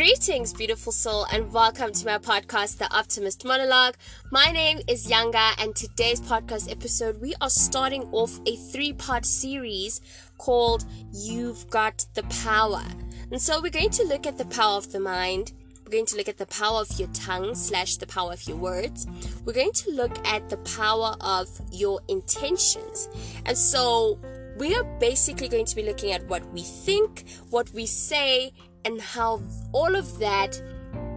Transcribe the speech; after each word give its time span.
Greetings, 0.00 0.54
beautiful 0.54 0.92
soul, 0.92 1.26
and 1.30 1.52
welcome 1.52 1.92
to 1.92 2.06
my 2.06 2.16
podcast, 2.16 2.78
The 2.78 2.90
Optimist 2.90 3.44
Monologue. 3.44 3.96
My 4.30 4.50
name 4.50 4.80
is 4.88 5.06
Yanga, 5.06 5.52
and 5.58 5.76
today's 5.76 6.22
podcast 6.22 6.72
episode, 6.72 7.20
we 7.20 7.34
are 7.42 7.50
starting 7.50 8.04
off 8.10 8.40
a 8.46 8.56
three 8.56 8.94
part 8.94 9.26
series 9.26 10.00
called 10.38 10.86
You've 11.12 11.68
Got 11.68 12.06
the 12.14 12.22
Power. 12.42 12.82
And 13.30 13.42
so, 13.42 13.60
we're 13.60 13.68
going 13.68 13.90
to 13.90 14.04
look 14.04 14.26
at 14.26 14.38
the 14.38 14.46
power 14.46 14.78
of 14.78 14.90
the 14.90 15.00
mind. 15.00 15.52
We're 15.84 15.92
going 15.92 16.06
to 16.06 16.16
look 16.16 16.30
at 16.30 16.38
the 16.38 16.46
power 16.46 16.80
of 16.80 16.98
your 16.98 17.08
tongue 17.08 17.54
slash 17.54 17.96
the 17.96 18.06
power 18.06 18.32
of 18.32 18.48
your 18.48 18.56
words. 18.56 19.06
We're 19.44 19.52
going 19.52 19.72
to 19.72 19.90
look 19.90 20.26
at 20.26 20.48
the 20.48 20.56
power 20.78 21.14
of 21.20 21.46
your 21.72 22.00
intentions. 22.08 23.10
And 23.44 23.58
so, 23.58 24.18
we 24.56 24.74
are 24.74 24.84
basically 24.98 25.48
going 25.48 25.66
to 25.66 25.76
be 25.76 25.82
looking 25.82 26.12
at 26.12 26.26
what 26.26 26.50
we 26.52 26.62
think, 26.62 27.24
what 27.50 27.70
we 27.74 27.84
say, 27.84 28.52
and 28.84 29.00
how 29.00 29.40
all 29.72 29.94
of 29.94 30.18
that 30.18 30.60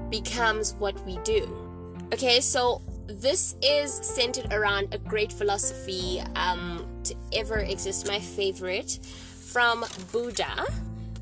becomes 0.10 0.74
what 0.76 1.00
we 1.06 1.18
do. 1.24 1.48
Okay, 2.14 2.40
so 2.40 2.82
this 3.08 3.56
is 3.62 3.94
centered 3.94 4.54
around 4.54 4.94
a 4.94 4.98
great 4.98 5.32
philosophy 5.32 6.22
um, 6.36 6.86
to 7.04 7.16
ever 7.34 7.58
exist, 7.60 8.08
my 8.08 8.20
favorite, 8.20 9.00
from 9.04 9.86
Buddha, 10.12 10.66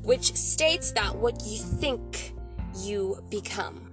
which 0.02 0.34
states 0.34 0.92
that 0.92 1.14
what 1.16 1.42
you 1.46 1.58
think, 1.58 2.34
you 2.76 3.22
become. 3.30 3.88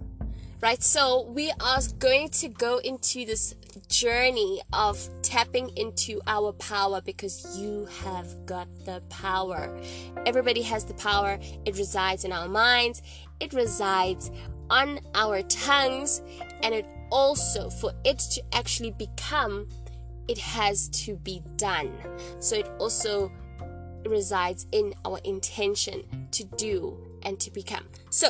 Right, 0.62 0.84
so 0.84 1.22
we 1.30 1.52
are 1.62 1.80
going 2.00 2.30
to 2.30 2.50
go 2.50 2.80
into 2.80 3.26
this 3.26 3.56
journey 3.88 4.62
of 4.74 5.10
tapping 5.22 5.70
into 5.78 6.22
our 6.28 6.52
power 6.54 7.02
because 7.02 7.58
you 7.58 7.86
have 8.04 8.46
got 8.46 8.68
the 8.86 9.02
power. 9.10 9.76
Everybody 10.26 10.62
has 10.64 10.86
the 10.86 10.94
power. 10.96 11.40
It 11.66 11.78
resides 11.78 12.24
in 12.24 12.32
our 12.32 12.48
minds, 12.48 13.02
it 13.40 13.54
resides 13.54 14.32
on 14.70 15.00
our 15.16 15.42
tongues, 15.44 16.22
and 16.62 16.74
it 16.74 16.86
also, 17.12 17.70
for 17.70 17.92
it 18.04 18.20
to 18.20 18.44
actually 18.54 18.92
become, 18.92 19.68
it 20.28 20.38
has 20.38 20.90
to 20.90 21.16
be 21.18 21.42
done. 21.58 21.92
So 22.40 22.56
it 22.56 22.70
also 22.80 23.32
resides 24.06 24.68
in 24.72 24.94
our 25.06 25.20
intention 25.24 26.28
to 26.32 26.44
do 26.44 26.98
and 27.24 27.40
to 27.40 27.52
become. 27.52 27.86
So, 28.10 28.30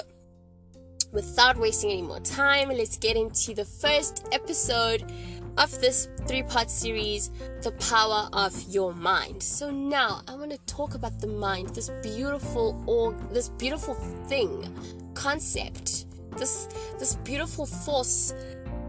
without 1.12 1.58
wasting 1.58 1.92
any 1.92 2.02
more 2.02 2.20
time, 2.20 2.70
let's 2.70 2.98
get 2.98 3.16
into 3.16 3.54
the 3.54 3.66
first 3.66 4.28
episode 4.32 5.12
of 5.58 5.72
this 5.82 6.08
three 6.28 6.44
part 6.44 6.70
series, 6.70 7.32
The 7.64 7.72
Power 7.74 8.30
of 8.34 8.54
Your 8.70 8.94
Mind. 8.94 9.42
So 9.42 9.70
now 9.72 10.22
I 10.28 10.36
want 10.36 10.52
to 10.52 10.58
talk 10.60 10.96
about 10.96 11.20
the 11.20 11.28
mind, 11.28 11.70
this 11.70 11.90
beautiful 12.02 12.82
or 12.88 13.14
this 13.32 13.50
beautiful 13.50 13.96
thing, 14.28 14.74
concept, 15.14 16.06
this 16.38 16.68
this 17.00 17.16
beautiful 17.16 17.66
force, 17.66 18.34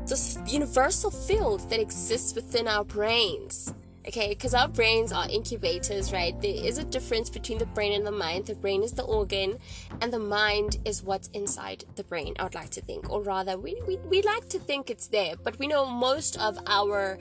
this 0.06 0.38
universal 0.46 1.10
field 1.10 1.68
that 1.70 1.80
exists 1.80 2.34
within 2.34 2.68
our 2.68 2.84
brains 2.84 3.74
okay 4.06 4.28
because 4.30 4.54
our 4.54 4.68
brains 4.68 5.12
are 5.12 5.28
incubators 5.28 6.12
right? 6.12 6.40
There 6.40 6.54
is 6.54 6.78
a 6.78 6.84
difference 6.84 7.30
between 7.30 7.58
the 7.58 7.66
brain 7.66 7.92
and 7.92 8.06
the 8.06 8.12
mind. 8.12 8.46
The 8.46 8.54
brain 8.54 8.82
is 8.82 8.92
the 8.92 9.04
organ 9.04 9.58
and 10.00 10.12
the 10.12 10.18
mind 10.18 10.78
is 10.84 11.02
what's 11.02 11.28
inside 11.28 11.84
the 11.96 12.04
brain 12.04 12.34
i 12.38 12.44
would 12.44 12.54
like 12.54 12.70
to 12.70 12.80
think. 12.80 13.10
Or 13.10 13.22
rather 13.22 13.58
we, 13.58 13.80
we, 13.86 13.96
we 13.98 14.22
like 14.22 14.48
to 14.50 14.58
think 14.58 14.90
it's 14.90 15.08
there 15.08 15.34
but 15.42 15.58
we 15.58 15.66
know 15.66 15.86
most 15.86 16.38
of 16.38 16.58
our 16.66 17.18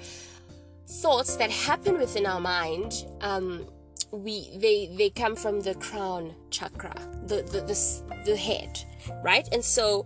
thoughts 0.87 1.35
that 1.35 1.51
happen 1.51 1.97
within 1.97 2.25
our 2.25 2.39
mind 2.39 3.05
um, 3.21 3.67
we 4.11 4.49
they 4.57 4.89
they 4.97 5.09
come 5.09 5.35
from 5.35 5.59
the 5.59 5.75
crown 5.75 6.33
chakra 6.49 6.95
the, 7.27 7.43
the 7.43 7.61
the 7.61 8.25
the 8.25 8.35
head 8.35 8.83
right? 9.23 9.47
And 9.51 9.63
so 9.63 10.05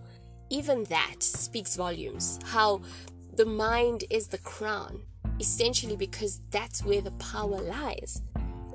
even 0.50 0.84
that 0.84 1.22
speaks 1.22 1.76
volumes. 1.76 2.38
How 2.44 2.82
the 3.34 3.46
mind 3.46 4.04
is 4.10 4.28
the 4.28 4.38
crown 4.38 5.02
essentially 5.40 5.96
because 5.96 6.40
that's 6.50 6.84
where 6.84 7.00
the 7.00 7.12
power 7.12 7.60
lies. 7.60 8.22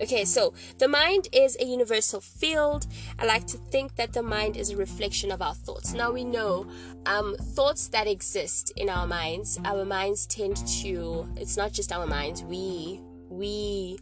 Okay, 0.02 0.24
so 0.24 0.54
the 0.78 0.88
mind 0.88 1.28
is 1.34 1.58
a 1.60 1.66
universal 1.66 2.22
field. 2.22 2.88
I 3.20 3.26
like 3.26 3.46
to 3.48 3.58
think 3.58 3.96
that 3.98 4.14
the 4.14 4.24
mind 4.24 4.56
is 4.56 4.70
a 4.70 4.78
reflection 4.78 5.30
of 5.30 5.42
our 5.42 5.54
thoughts. 5.54 5.94
Now 5.94 6.12
we 6.12 6.24
know 6.24 6.68
um, 7.06 7.36
thoughts 7.36 7.90
that 7.90 8.08
exist 8.08 8.72
in 8.78 8.90
our 8.90 9.06
minds. 9.06 9.60
Our 9.66 9.84
minds 9.84 10.26
tend 10.26 10.56
to. 10.82 11.28
It's 11.36 11.58
not 11.58 11.74
just 11.74 11.92
our 11.92 12.08
minds. 12.08 12.44
We 12.44 13.02
we 13.30 14.00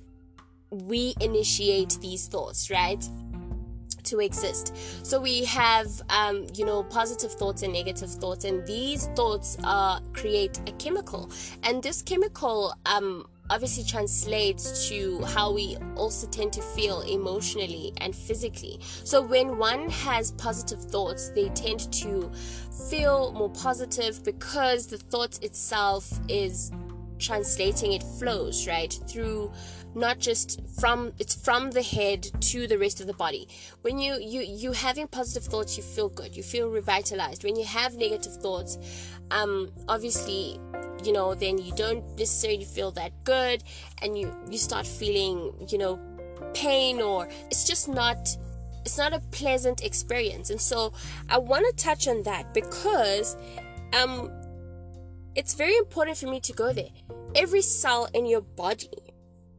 we 0.69 1.15
initiate 1.19 1.97
these 1.99 2.27
thoughts, 2.27 2.69
right? 2.69 3.03
To 4.07 4.19
exist. 4.19 4.75
So 5.05 5.19
we 5.19 5.45
have, 5.45 5.87
um, 6.09 6.47
you 6.53 6.65
know, 6.65 6.83
positive 6.83 7.31
thoughts 7.31 7.63
and 7.63 7.73
negative 7.73 8.09
thoughts, 8.09 8.45
and 8.45 8.65
these 8.65 9.07
thoughts 9.15 9.57
uh, 9.63 9.99
create 10.13 10.59
a 10.67 10.71
chemical, 10.73 11.31
and 11.63 11.81
this 11.81 12.01
chemical 12.01 12.73
um, 12.85 13.25
obviously 13.49 13.83
translates 13.83 14.89
to 14.89 15.21
how 15.25 15.53
we 15.53 15.77
also 15.95 16.27
tend 16.27 16.51
to 16.53 16.61
feel 16.61 17.01
emotionally 17.01 17.93
and 17.97 18.15
physically. 18.15 18.79
So 19.03 19.21
when 19.21 19.57
one 19.57 19.89
has 19.89 20.31
positive 20.33 20.83
thoughts, 20.83 21.29
they 21.29 21.49
tend 21.49 21.91
to 21.93 22.29
feel 22.89 23.31
more 23.33 23.49
positive 23.49 24.23
because 24.23 24.87
the 24.87 24.97
thought 24.97 25.41
itself 25.43 26.19
is 26.27 26.71
translating 27.19 27.93
it 27.93 28.03
flows 28.03 28.67
right 28.67 28.99
through 29.07 29.51
not 29.95 30.19
just 30.19 30.61
from 30.79 31.11
it's 31.17 31.33
from 31.35 31.71
the 31.71 31.81
head 31.81 32.29
to 32.39 32.67
the 32.67 32.77
rest 32.77 33.01
of 33.01 33.07
the 33.07 33.13
body. 33.13 33.47
When 33.81 33.97
you 33.99 34.19
you 34.19 34.41
you 34.41 34.71
having 34.71 35.07
positive 35.07 35.43
thoughts 35.43 35.77
you 35.77 35.83
feel 35.83 36.09
good 36.09 36.35
you 36.35 36.43
feel 36.43 36.69
revitalized. 36.69 37.43
When 37.43 37.55
you 37.55 37.65
have 37.65 37.95
negative 37.95 38.35
thoughts 38.35 38.77
um 39.31 39.71
obviously 39.89 40.59
you 41.03 41.11
know 41.11 41.33
then 41.35 41.57
you 41.57 41.73
don't 41.73 42.03
necessarily 42.17 42.65
feel 42.65 42.91
that 42.91 43.11
good 43.23 43.63
and 44.01 44.17
you 44.17 44.35
you 44.49 44.57
start 44.57 44.85
feeling 44.85 45.53
you 45.69 45.77
know 45.77 45.99
pain 46.53 47.01
or 47.01 47.27
it's 47.49 47.63
just 47.63 47.87
not 47.87 48.37
it's 48.85 48.97
not 48.97 49.13
a 49.13 49.19
pleasant 49.31 49.83
experience. 49.83 50.49
And 50.49 50.61
so 50.61 50.93
i 51.29 51.37
want 51.37 51.65
to 51.65 51.83
touch 51.83 52.07
on 52.07 52.23
that 52.23 52.53
because 52.53 53.35
um 53.93 54.31
it's 55.37 55.53
very 55.53 55.77
important 55.77 56.17
for 56.17 56.27
me 56.27 56.41
to 56.41 56.51
go 56.51 56.73
there 56.73 56.89
every 57.35 57.61
cell 57.61 58.09
in 58.13 58.25
your 58.25 58.41
body 58.41 58.89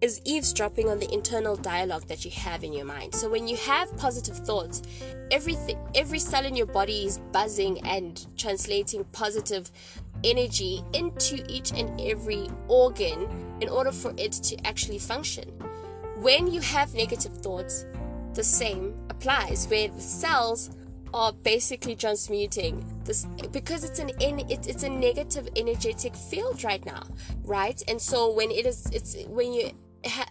is 0.00 0.20
eavesdropping 0.24 0.88
on 0.88 0.98
the 0.98 1.12
internal 1.12 1.56
dialogue 1.56 2.06
that 2.06 2.24
you 2.24 2.30
have 2.30 2.62
in 2.62 2.72
your 2.72 2.84
mind. 2.84 3.14
So 3.14 3.28
when 3.28 3.48
you 3.48 3.56
have 3.56 3.96
positive 3.96 4.36
thoughts, 4.36 4.82
everything 5.30 5.78
every 5.94 6.20
cell 6.20 6.44
in 6.44 6.54
your 6.54 6.66
body 6.66 7.06
is 7.06 7.18
buzzing 7.32 7.80
and 7.86 8.24
translating 8.36 9.04
positive 9.06 9.70
energy 10.22 10.82
into 10.92 11.44
each 11.48 11.72
and 11.72 12.00
every 12.00 12.48
organ 12.68 13.28
in 13.60 13.68
order 13.68 13.90
for 13.90 14.12
it 14.16 14.32
to 14.32 14.66
actually 14.66 14.98
function. 14.98 15.48
When 16.16 16.46
you 16.46 16.60
have 16.60 16.94
negative 16.94 17.36
thoughts, 17.38 17.84
the 18.34 18.44
same 18.44 18.94
applies 19.10 19.66
where 19.66 19.88
the 19.88 20.00
cells 20.00 20.70
are 21.14 21.32
basically 21.32 21.96
transmuting 21.96 22.84
this 23.04 23.26
because 23.50 23.84
it's 23.84 23.98
an 23.98 24.10
in 24.20 24.40
it, 24.40 24.66
it's 24.66 24.82
a 24.82 24.88
negative 24.88 25.48
energetic 25.56 26.14
field 26.14 26.64
right 26.64 26.84
now 26.84 27.02
right? 27.44 27.82
And 27.88 28.00
so 28.00 28.32
when 28.32 28.50
it 28.50 28.66
is 28.66 28.86
it's 28.92 29.16
when 29.26 29.52
you 29.52 29.72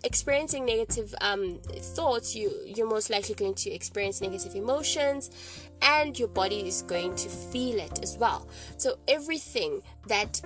experiencing 0.03 0.65
negative 0.65 1.13
um, 1.19 1.59
thoughts 1.65 2.35
you 2.35 2.51
you're 2.65 2.87
most 2.87 3.09
likely 3.09 3.35
going 3.35 3.53
to 3.53 3.69
experience 3.69 4.21
negative 4.21 4.55
emotions 4.55 5.29
and 5.81 6.17
your 6.17 6.29
body 6.29 6.65
is 6.67 6.83
going 6.83 7.15
to 7.15 7.29
feel 7.29 7.77
it 7.79 7.99
as 8.01 8.17
well. 8.17 8.47
So 8.77 8.97
everything 9.07 9.81
that 10.07 10.41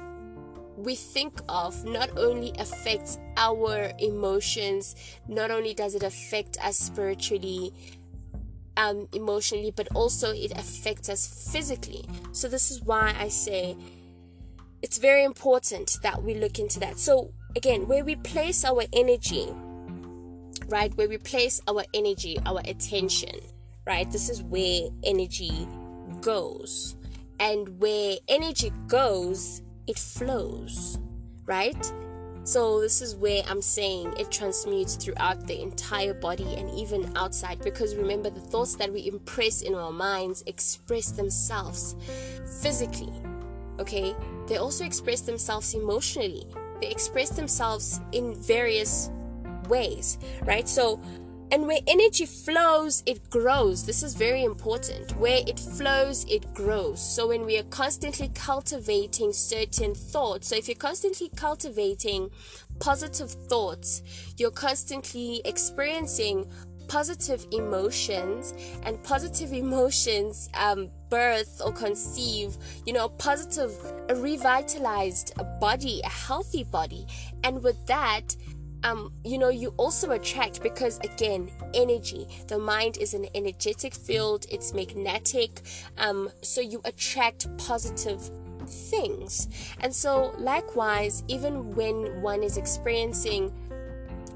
we 0.75 0.95
think 0.95 1.39
of 1.47 1.85
not 1.85 2.09
only 2.17 2.53
affects 2.57 3.19
our 3.37 3.91
emotions 3.99 4.95
not 5.27 5.51
only 5.51 5.73
does 5.73 5.93
it 5.93 6.01
affect 6.01 6.57
us 6.63 6.77
spiritually 6.77 7.71
um, 8.77 9.07
emotionally, 9.13 9.71
but 9.71 9.87
also 9.93 10.31
it 10.31 10.51
affects 10.51 11.09
us 11.09 11.51
physically. 11.51 12.05
So, 12.31 12.47
this 12.47 12.71
is 12.71 12.81
why 12.81 13.15
I 13.17 13.27
say 13.27 13.75
it's 14.81 14.97
very 14.97 15.23
important 15.23 15.97
that 16.03 16.23
we 16.23 16.33
look 16.35 16.59
into 16.59 16.79
that. 16.79 16.97
So, 16.99 17.31
again, 17.55 17.87
where 17.87 18.03
we 18.03 18.15
place 18.15 18.65
our 18.65 18.83
energy, 18.93 19.47
right, 20.67 20.95
where 20.97 21.09
we 21.09 21.17
place 21.17 21.61
our 21.67 21.83
energy, 21.93 22.37
our 22.45 22.61
attention, 22.65 23.39
right, 23.85 24.09
this 24.11 24.29
is 24.29 24.41
where 24.43 24.89
energy 25.03 25.67
goes. 26.21 26.95
And 27.39 27.79
where 27.79 28.17
energy 28.27 28.71
goes, 28.87 29.61
it 29.87 29.97
flows, 29.97 30.99
right? 31.45 31.93
So, 32.43 32.81
this 32.81 33.03
is 33.03 33.15
where 33.15 33.43
I'm 33.47 33.61
saying 33.61 34.15
it 34.17 34.31
transmutes 34.31 34.95
throughout 34.95 35.45
the 35.45 35.61
entire 35.61 36.15
body 36.15 36.55
and 36.55 36.69
even 36.71 37.15
outside. 37.15 37.59
Because 37.63 37.95
remember, 37.95 38.31
the 38.31 38.39
thoughts 38.39 38.75
that 38.75 38.91
we 38.91 39.07
impress 39.07 39.61
in 39.61 39.75
our 39.75 39.91
minds 39.91 40.43
express 40.47 41.11
themselves 41.11 41.95
physically, 42.61 43.13
okay? 43.79 44.15
They 44.47 44.57
also 44.57 44.85
express 44.85 45.21
themselves 45.21 45.73
emotionally, 45.75 46.47
they 46.79 46.89
express 46.89 47.29
themselves 47.29 48.01
in 48.11 48.33
various 48.33 49.11
ways, 49.69 50.17
right? 50.43 50.67
So, 50.67 50.99
And 51.51 51.67
where 51.67 51.79
energy 51.85 52.25
flows, 52.25 53.03
it 53.05 53.29
grows. 53.29 53.85
This 53.85 54.03
is 54.03 54.15
very 54.15 54.45
important. 54.45 55.17
Where 55.17 55.41
it 55.45 55.59
flows, 55.59 56.25
it 56.29 56.53
grows. 56.53 57.01
So 57.01 57.27
when 57.27 57.45
we 57.45 57.57
are 57.57 57.63
constantly 57.63 58.29
cultivating 58.33 59.33
certain 59.33 59.93
thoughts, 59.93 60.47
so 60.47 60.55
if 60.55 60.69
you're 60.69 60.75
constantly 60.75 61.29
cultivating 61.35 62.29
positive 62.79 63.29
thoughts, 63.29 64.01
you're 64.37 64.49
constantly 64.49 65.41
experiencing 65.43 66.45
positive 66.87 67.45
emotions 67.51 68.53
and 68.83 69.01
positive 69.03 69.53
emotions 69.53 70.49
um, 70.55 70.89
birth 71.09 71.61
or 71.65 71.71
conceive 71.71 72.57
you 72.85 72.91
know 72.91 73.05
a 73.05 73.09
positive 73.09 73.71
a 74.09 74.15
revitalized 74.15 75.33
body 75.61 76.01
a 76.03 76.09
healthy 76.09 76.65
body 76.65 77.07
and 77.45 77.63
with 77.63 77.85
that 77.87 78.35
um, 78.83 79.13
you 79.23 79.37
know, 79.37 79.49
you 79.49 79.73
also 79.77 80.11
attract 80.11 80.63
because 80.63 80.99
again, 80.99 81.51
energy. 81.73 82.27
The 82.47 82.57
mind 82.57 82.97
is 82.97 83.13
an 83.13 83.27
energetic 83.35 83.93
field, 83.93 84.45
it's 84.49 84.73
magnetic. 84.73 85.61
Um, 85.97 86.29
so 86.41 86.61
you 86.61 86.81
attract 86.85 87.45
positive 87.57 88.29
things. 88.67 89.47
And 89.79 89.93
so, 89.93 90.33
likewise, 90.37 91.23
even 91.27 91.75
when 91.75 92.21
one 92.21 92.43
is 92.43 92.57
experiencing 92.57 93.51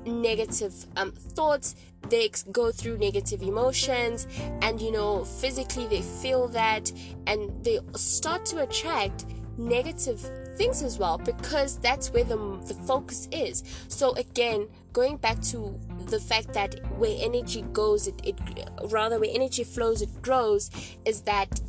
negative 0.05 0.73
um, 0.95 1.11
thoughts, 1.11 1.75
they 2.09 2.29
go 2.51 2.71
through 2.71 2.97
negative 2.99 3.41
emotions, 3.41 4.27
and 4.61 4.79
you 4.79 4.91
know, 4.91 5.25
physically 5.25 5.87
they 5.87 6.01
feel 6.01 6.47
that, 6.49 6.91
and 7.25 7.51
they 7.63 7.79
start 7.95 8.45
to 8.47 8.61
attract 8.61 9.25
negative 9.57 10.29
things 10.55 10.81
as 10.81 10.97
well 10.97 11.17
because 11.17 11.77
that's 11.79 12.11
where 12.11 12.23
the, 12.23 12.37
the 12.67 12.73
focus 12.85 13.27
is. 13.31 13.63
So 13.87 14.13
again 14.13 14.67
going 14.93 15.17
back 15.17 15.41
to 15.41 15.77
the 16.07 16.19
fact 16.19 16.53
that 16.53 16.79
where 16.97 17.15
energy 17.19 17.63
goes 17.73 18.07
it, 18.07 18.19
it 18.23 18.39
rather 18.85 19.19
where 19.19 19.29
energy 19.31 19.63
flows 19.63 20.01
it 20.01 20.21
grows 20.21 20.71
is 21.03 21.21
that 21.21 21.59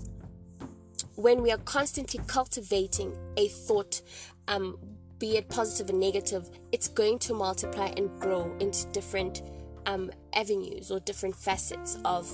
when 1.17 1.43
we 1.43 1.51
are 1.51 1.59
constantly 1.59 2.21
cultivating 2.29 3.17
a 3.37 3.49
thought 3.49 4.01
um 4.47 4.79
be 5.19 5.37
it 5.37 5.49
positive 5.49 5.91
and 5.91 5.99
negative 5.99 6.49
it's 6.71 6.87
going 6.87 7.19
to 7.19 7.35
multiply 7.35 7.87
and 7.97 8.09
grow 8.21 8.55
into 8.61 8.87
different 8.93 9.43
um 9.87 10.11
avenues 10.35 10.91
or 10.91 11.01
different 11.01 11.35
facets 11.35 11.99
of 12.05 12.31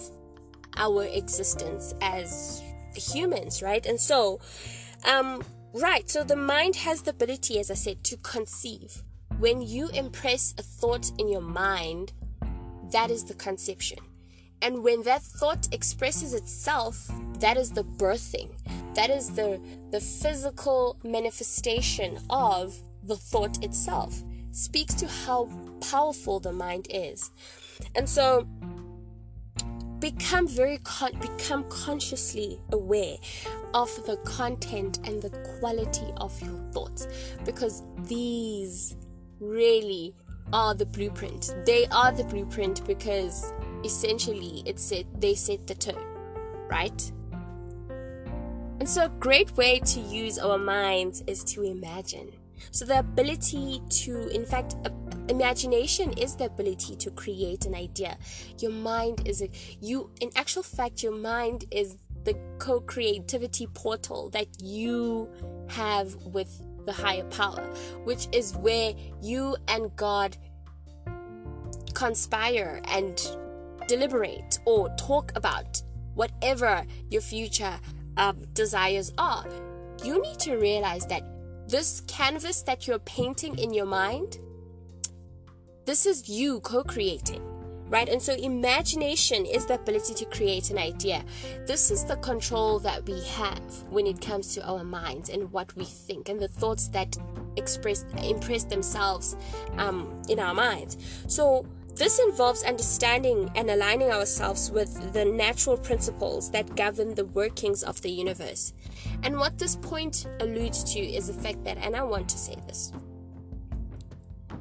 our 0.76 1.04
existence 1.04 1.94
as 2.02 2.62
humans 2.94 3.62
right? 3.62 3.86
And 3.86 3.98
so 3.98 4.40
um 5.06 5.42
Right, 5.74 6.08
so 6.10 6.22
the 6.22 6.36
mind 6.36 6.76
has 6.76 7.00
the 7.00 7.12
ability, 7.12 7.58
as 7.58 7.70
I 7.70 7.74
said, 7.74 8.04
to 8.04 8.18
conceive. 8.18 9.02
When 9.38 9.62
you 9.62 9.88
impress 9.88 10.54
a 10.58 10.62
thought 10.62 11.10
in 11.18 11.28
your 11.28 11.40
mind, 11.40 12.12
that 12.92 13.10
is 13.10 13.24
the 13.24 13.32
conception. 13.34 13.98
And 14.60 14.84
when 14.84 15.02
that 15.04 15.22
thought 15.22 15.72
expresses 15.72 16.34
itself, 16.34 17.10
that 17.40 17.56
is 17.56 17.70
the 17.70 17.84
birthing. 17.84 18.50
That 18.94 19.08
is 19.08 19.30
the, 19.30 19.60
the 19.90 20.00
physical 20.00 20.98
manifestation 21.02 22.18
of 22.28 22.76
the 23.02 23.16
thought 23.16 23.64
itself. 23.64 24.22
Speaks 24.50 24.92
to 24.96 25.08
how 25.08 25.48
powerful 25.80 26.38
the 26.38 26.52
mind 26.52 26.86
is. 26.90 27.30
And 27.94 28.06
so 28.06 28.46
become 30.02 30.46
very 30.46 30.78
con- 30.84 31.18
become 31.20 31.64
consciously 31.70 32.60
aware 32.72 33.16
of 33.72 33.88
the 34.04 34.18
content 34.18 34.98
and 35.04 35.22
the 35.22 35.30
quality 35.58 36.12
of 36.18 36.38
your 36.42 36.58
thoughts. 36.72 37.06
Because 37.46 37.82
these 38.04 38.96
really 39.40 40.14
are 40.52 40.74
the 40.74 40.84
blueprint. 40.84 41.54
They 41.64 41.86
are 41.86 42.12
the 42.12 42.24
blueprint 42.24 42.86
because 42.86 43.50
essentially 43.82 44.62
it 44.66 44.78
they 45.18 45.34
set 45.34 45.66
the 45.66 45.74
tone 45.74 46.12
right? 46.72 47.12
And 48.80 48.88
so 48.88 49.04
a 49.04 49.08
great 49.08 49.56
way 49.56 49.78
to 49.80 50.00
use 50.00 50.38
our 50.38 50.58
minds 50.58 51.22
is 51.26 51.44
to 51.52 51.62
imagine. 51.62 52.32
So 52.70 52.84
the 52.84 52.98
ability 52.98 53.82
to 54.02 54.28
in 54.28 54.44
fact 54.44 54.76
imagination 55.28 56.12
is 56.12 56.36
the 56.36 56.46
ability 56.46 56.96
to 56.96 57.10
create 57.10 57.64
an 57.66 57.74
idea. 57.74 58.16
Your 58.58 58.72
mind 58.72 59.26
is 59.26 59.42
a 59.42 59.48
you 59.80 60.10
in 60.20 60.30
actual 60.36 60.62
fact 60.62 61.02
your 61.02 61.16
mind 61.16 61.64
is 61.70 61.96
the 62.24 62.38
co-creativity 62.58 63.66
portal 63.68 64.30
that 64.30 64.46
you 64.60 65.28
have 65.68 66.14
with 66.26 66.62
the 66.86 66.92
higher 66.92 67.24
power 67.24 67.62
which 68.04 68.28
is 68.32 68.56
where 68.56 68.92
you 69.20 69.56
and 69.68 69.94
god 69.96 70.36
conspire 71.94 72.80
and 72.88 73.20
deliberate 73.86 74.58
or 74.64 74.88
talk 74.96 75.32
about 75.36 75.82
whatever 76.14 76.84
your 77.10 77.22
future 77.22 77.78
um, 78.16 78.38
desires 78.52 79.12
are. 79.18 79.46
You 80.04 80.20
need 80.20 80.38
to 80.40 80.56
realize 80.56 81.06
that 81.06 81.22
this 81.68 82.02
canvas 82.02 82.62
that 82.62 82.86
you're 82.86 82.98
painting 83.00 83.58
in 83.58 83.72
your 83.72 83.86
mind 83.86 84.38
this 85.84 86.06
is 86.06 86.28
you 86.28 86.60
co 86.60 86.84
creating, 86.84 87.42
right? 87.88 88.08
And 88.08 88.22
so, 88.22 88.34
imagination 88.34 89.44
is 89.46 89.66
the 89.66 89.74
ability 89.74 90.14
to 90.14 90.24
create 90.26 90.70
an 90.70 90.78
idea. 90.78 91.24
This 91.66 91.90
is 91.90 92.04
the 92.04 92.16
control 92.16 92.78
that 92.80 93.04
we 93.06 93.20
have 93.24 93.60
when 93.90 94.06
it 94.06 94.20
comes 94.20 94.54
to 94.54 94.64
our 94.64 94.84
minds 94.84 95.28
and 95.28 95.50
what 95.52 95.74
we 95.76 95.84
think 95.84 96.28
and 96.28 96.38
the 96.38 96.48
thoughts 96.48 96.88
that 96.88 97.16
express 97.56 98.04
impress 98.22 98.64
themselves 98.64 99.36
um, 99.76 100.22
in 100.28 100.38
our 100.38 100.54
minds. 100.54 100.96
So, 101.26 101.66
this 101.94 102.18
involves 102.20 102.62
understanding 102.62 103.50
and 103.54 103.68
aligning 103.68 104.10
ourselves 104.10 104.70
with 104.70 105.12
the 105.12 105.24
natural 105.24 105.76
principles 105.76 106.50
that 106.52 106.74
govern 106.74 107.14
the 107.14 107.26
workings 107.26 107.82
of 107.82 108.00
the 108.00 108.10
universe. 108.10 108.72
And 109.22 109.38
what 109.38 109.58
this 109.58 109.76
point 109.76 110.26
alludes 110.40 110.84
to 110.94 111.00
is 111.00 111.26
the 111.26 111.34
fact 111.34 111.64
that, 111.64 111.76
and 111.78 111.94
I 111.94 112.02
want 112.02 112.28
to 112.30 112.38
say 112.38 112.56
this, 112.66 112.92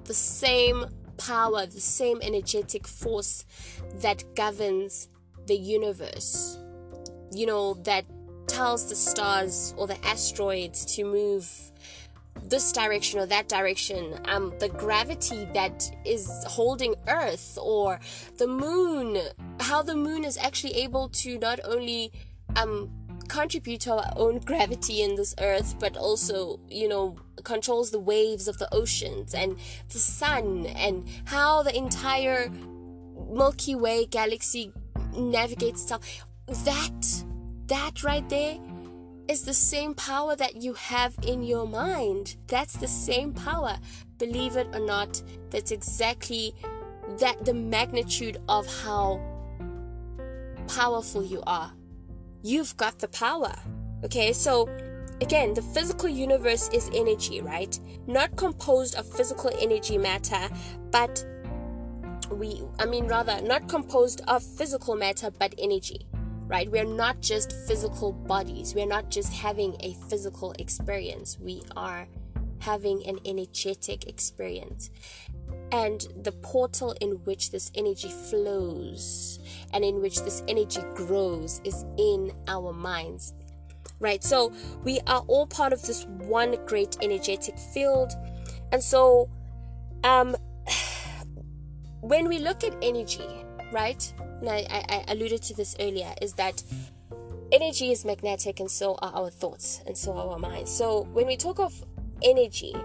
the 0.03 0.13
same 0.13 0.85
power, 1.27 1.65
the 1.65 1.79
same 1.79 2.19
energetic 2.21 2.87
force 2.87 3.45
that 3.95 4.23
governs 4.35 5.07
the 5.47 5.55
universe, 5.55 6.57
you 7.31 7.45
know, 7.45 7.75
that 7.85 8.05
tells 8.47 8.89
the 8.89 8.95
stars 8.95 9.73
or 9.77 9.87
the 9.87 10.05
asteroids 10.05 10.85
to 10.95 11.03
move 11.03 11.49
this 12.43 12.71
direction 12.71 13.19
or 13.19 13.25
that 13.25 13.47
direction. 13.47 14.19
Um 14.25 14.53
the 14.59 14.69
gravity 14.69 15.47
that 15.53 15.89
is 16.05 16.27
holding 16.47 16.95
earth 17.07 17.57
or 17.61 17.99
the 18.37 18.47
moon 18.47 19.17
how 19.59 19.81
the 19.83 19.95
moon 19.95 20.23
is 20.25 20.37
actually 20.37 20.73
able 20.73 21.07
to 21.09 21.37
not 21.37 21.59
only 21.63 22.11
um 22.55 22.89
contribute 23.31 23.79
to 23.79 23.93
our 23.93 24.13
own 24.17 24.39
gravity 24.39 25.01
in 25.01 25.15
this 25.15 25.33
earth, 25.39 25.79
but 25.79 25.95
also, 25.95 26.59
you 26.69 26.87
know, 26.87 27.15
controls 27.43 27.89
the 27.89 27.99
waves 27.99 28.45
of 28.45 28.57
the 28.57 28.67
oceans 28.73 29.33
and 29.33 29.57
the 29.87 29.99
sun 29.99 30.65
and 30.75 31.07
how 31.25 31.63
the 31.63 31.73
entire 31.75 32.51
Milky 33.31 33.73
Way 33.73 34.05
galaxy 34.05 34.73
navigates 35.15 35.83
itself. 35.83 36.25
That, 36.65 37.23
that 37.67 38.03
right 38.03 38.27
there 38.27 38.59
is 39.29 39.43
the 39.43 39.53
same 39.53 39.93
power 39.93 40.35
that 40.35 40.61
you 40.61 40.73
have 40.73 41.15
in 41.25 41.41
your 41.41 41.65
mind. 41.65 42.35
That's 42.47 42.73
the 42.73 42.87
same 42.89 43.33
power. 43.33 43.77
Believe 44.17 44.57
it 44.57 44.67
or 44.73 44.85
not, 44.85 45.23
that's 45.51 45.71
exactly 45.71 46.53
that 47.19 47.45
the 47.45 47.53
magnitude 47.53 48.41
of 48.49 48.67
how 48.83 49.21
powerful 50.67 51.23
you 51.23 51.41
are 51.47 51.71
you've 52.43 52.75
got 52.77 52.99
the 52.99 53.07
power. 53.07 53.53
Okay, 54.03 54.33
so 54.33 54.67
again, 55.21 55.53
the 55.53 55.61
physical 55.61 56.09
universe 56.09 56.69
is 56.69 56.89
energy, 56.93 57.41
right? 57.41 57.79
Not 58.07 58.35
composed 58.35 58.95
of 58.95 59.07
physical 59.07 59.51
energy 59.59 59.97
matter, 59.97 60.49
but 60.91 61.25
we, 62.31 62.63
I 62.79 62.85
mean, 62.85 63.07
rather, 63.07 63.41
not 63.41 63.67
composed 63.67 64.21
of 64.27 64.43
physical 64.43 64.95
matter, 64.95 65.29
but 65.31 65.53
energy, 65.57 66.07
right? 66.47 66.69
We're 66.69 66.85
not 66.85 67.21
just 67.21 67.53
physical 67.67 68.13
bodies, 68.13 68.73
we're 68.73 68.87
not 68.87 69.09
just 69.09 69.33
having 69.33 69.75
a 69.81 69.93
physical 70.09 70.53
experience, 70.57 71.37
we 71.39 71.61
are 71.75 72.07
having 72.61 73.05
an 73.07 73.19
energetic 73.25 74.07
experience 74.07 74.89
and 75.71 76.07
the 76.23 76.31
portal 76.31 76.95
in 77.01 77.11
which 77.25 77.51
this 77.51 77.71
energy 77.75 78.09
flows 78.09 79.39
and 79.73 79.83
in 79.83 80.01
which 80.01 80.21
this 80.21 80.43
energy 80.47 80.81
grows 80.95 81.61
is 81.63 81.85
in 81.97 82.31
our 82.47 82.73
minds. 82.73 83.33
Right? 83.99 84.23
So 84.23 84.51
we 84.83 84.99
are 85.07 85.23
all 85.27 85.47
part 85.47 85.73
of 85.73 85.81
this 85.83 86.05
one 86.05 86.57
great 86.65 86.97
energetic 87.01 87.57
field. 87.57 88.13
And 88.71 88.83
so 88.83 89.29
um 90.03 90.35
when 92.01 92.27
we 92.27 92.39
look 92.39 92.63
at 92.63 92.75
energy, 92.81 93.45
right? 93.71 94.13
And 94.41 94.49
I, 94.49 94.65
I, 94.69 94.85
I 94.89 95.11
alluded 95.11 95.43
to 95.43 95.53
this 95.53 95.75
earlier, 95.79 96.13
is 96.21 96.33
that 96.33 96.63
energy 97.51 97.91
is 97.91 98.05
magnetic 98.05 98.59
and 98.59 98.71
so 98.71 98.95
are 99.01 99.13
our 99.13 99.29
thoughts 99.29 99.81
and 99.85 99.95
so 99.95 100.13
are 100.13 100.31
our 100.31 100.39
minds. 100.39 100.71
So 100.71 101.03
when 101.13 101.27
we 101.27 101.37
talk 101.37 101.59
of 101.59 101.83
energy, 102.23 102.75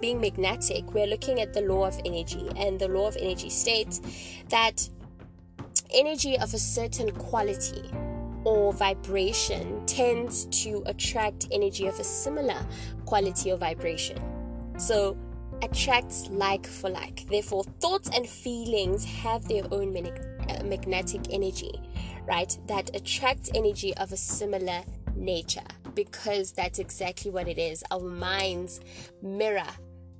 being 0.00 0.20
magnetic, 0.20 0.92
we're 0.94 1.06
looking 1.06 1.40
at 1.40 1.52
the 1.52 1.62
law 1.62 1.86
of 1.86 1.98
energy, 2.04 2.48
and 2.56 2.78
the 2.78 2.88
law 2.88 3.08
of 3.08 3.16
energy 3.16 3.50
states 3.50 4.00
that 4.48 4.88
energy 5.94 6.38
of 6.38 6.54
a 6.54 6.58
certain 6.58 7.10
quality 7.12 7.90
or 8.44 8.72
vibration 8.72 9.84
tends 9.86 10.46
to 10.46 10.82
attract 10.86 11.46
energy 11.52 11.86
of 11.86 11.98
a 12.00 12.04
similar 12.04 12.66
quality 13.06 13.52
or 13.52 13.56
vibration. 13.56 14.18
So, 14.78 15.16
attracts 15.62 16.28
like 16.28 16.66
for 16.66 16.90
like. 16.90 17.28
Therefore, 17.28 17.64
thoughts 17.80 18.10
and 18.14 18.28
feelings 18.28 19.04
have 19.04 19.46
their 19.46 19.62
own 19.70 19.96
uh, 19.96 20.64
magnetic 20.64 21.20
energy, 21.30 21.72
right? 22.26 22.56
That 22.66 22.94
attracts 22.96 23.50
energy 23.54 23.94
of 23.96 24.12
a 24.12 24.16
similar 24.16 24.82
nature 25.14 25.62
because 25.94 26.52
that's 26.52 26.78
exactly 26.78 27.30
what 27.30 27.48
it 27.48 27.58
is. 27.58 27.84
Our 27.90 28.00
minds 28.00 28.80
mirror 29.22 29.68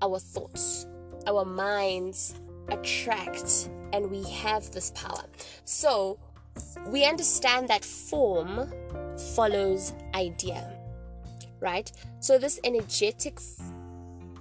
our 0.03 0.19
thoughts, 0.19 0.87
our 1.27 1.45
minds 1.45 2.35
attract, 2.69 3.71
and 3.93 4.11
we 4.11 4.29
have 4.31 4.71
this 4.73 4.91
power. 4.91 5.25
So, 5.65 6.19
we 6.89 7.07
understand 7.07 7.69
that 7.69 7.85
form 7.85 8.71
follows 9.35 9.95
idea, 10.15 10.77
right? 11.61 11.91
So, 12.21 12.37
this 12.37 12.59
energetic 12.65 13.41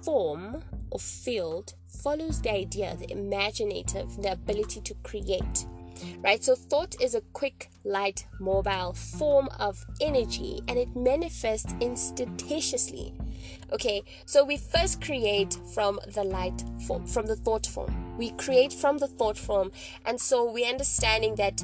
form 0.02 0.62
or 0.90 0.98
field 0.98 1.74
follows 1.86 2.42
the 2.42 2.52
idea, 2.52 2.96
the 2.96 3.10
imaginative, 3.10 4.20
the 4.20 4.32
ability 4.32 4.80
to 4.80 4.94
create. 5.04 5.66
Right, 6.22 6.42
so 6.42 6.54
thought 6.54 7.00
is 7.00 7.14
a 7.14 7.20
quick, 7.32 7.70
light, 7.84 8.26
mobile 8.40 8.92
form 8.92 9.48
of 9.58 9.84
energy 10.00 10.60
and 10.68 10.78
it 10.78 10.94
manifests 10.94 11.74
instantaneously. 11.80 13.14
Okay, 13.72 14.02
so 14.24 14.44
we 14.44 14.56
first 14.56 15.00
create 15.00 15.58
from 15.74 15.98
the 16.14 16.24
light 16.24 16.62
form, 16.86 17.06
from 17.06 17.26
the 17.26 17.36
thought 17.36 17.66
form. 17.66 18.16
We 18.16 18.30
create 18.32 18.72
from 18.72 18.98
the 18.98 19.08
thought 19.08 19.38
form, 19.38 19.72
and 20.04 20.20
so 20.20 20.50
we're 20.50 20.68
understanding 20.68 21.34
that 21.36 21.62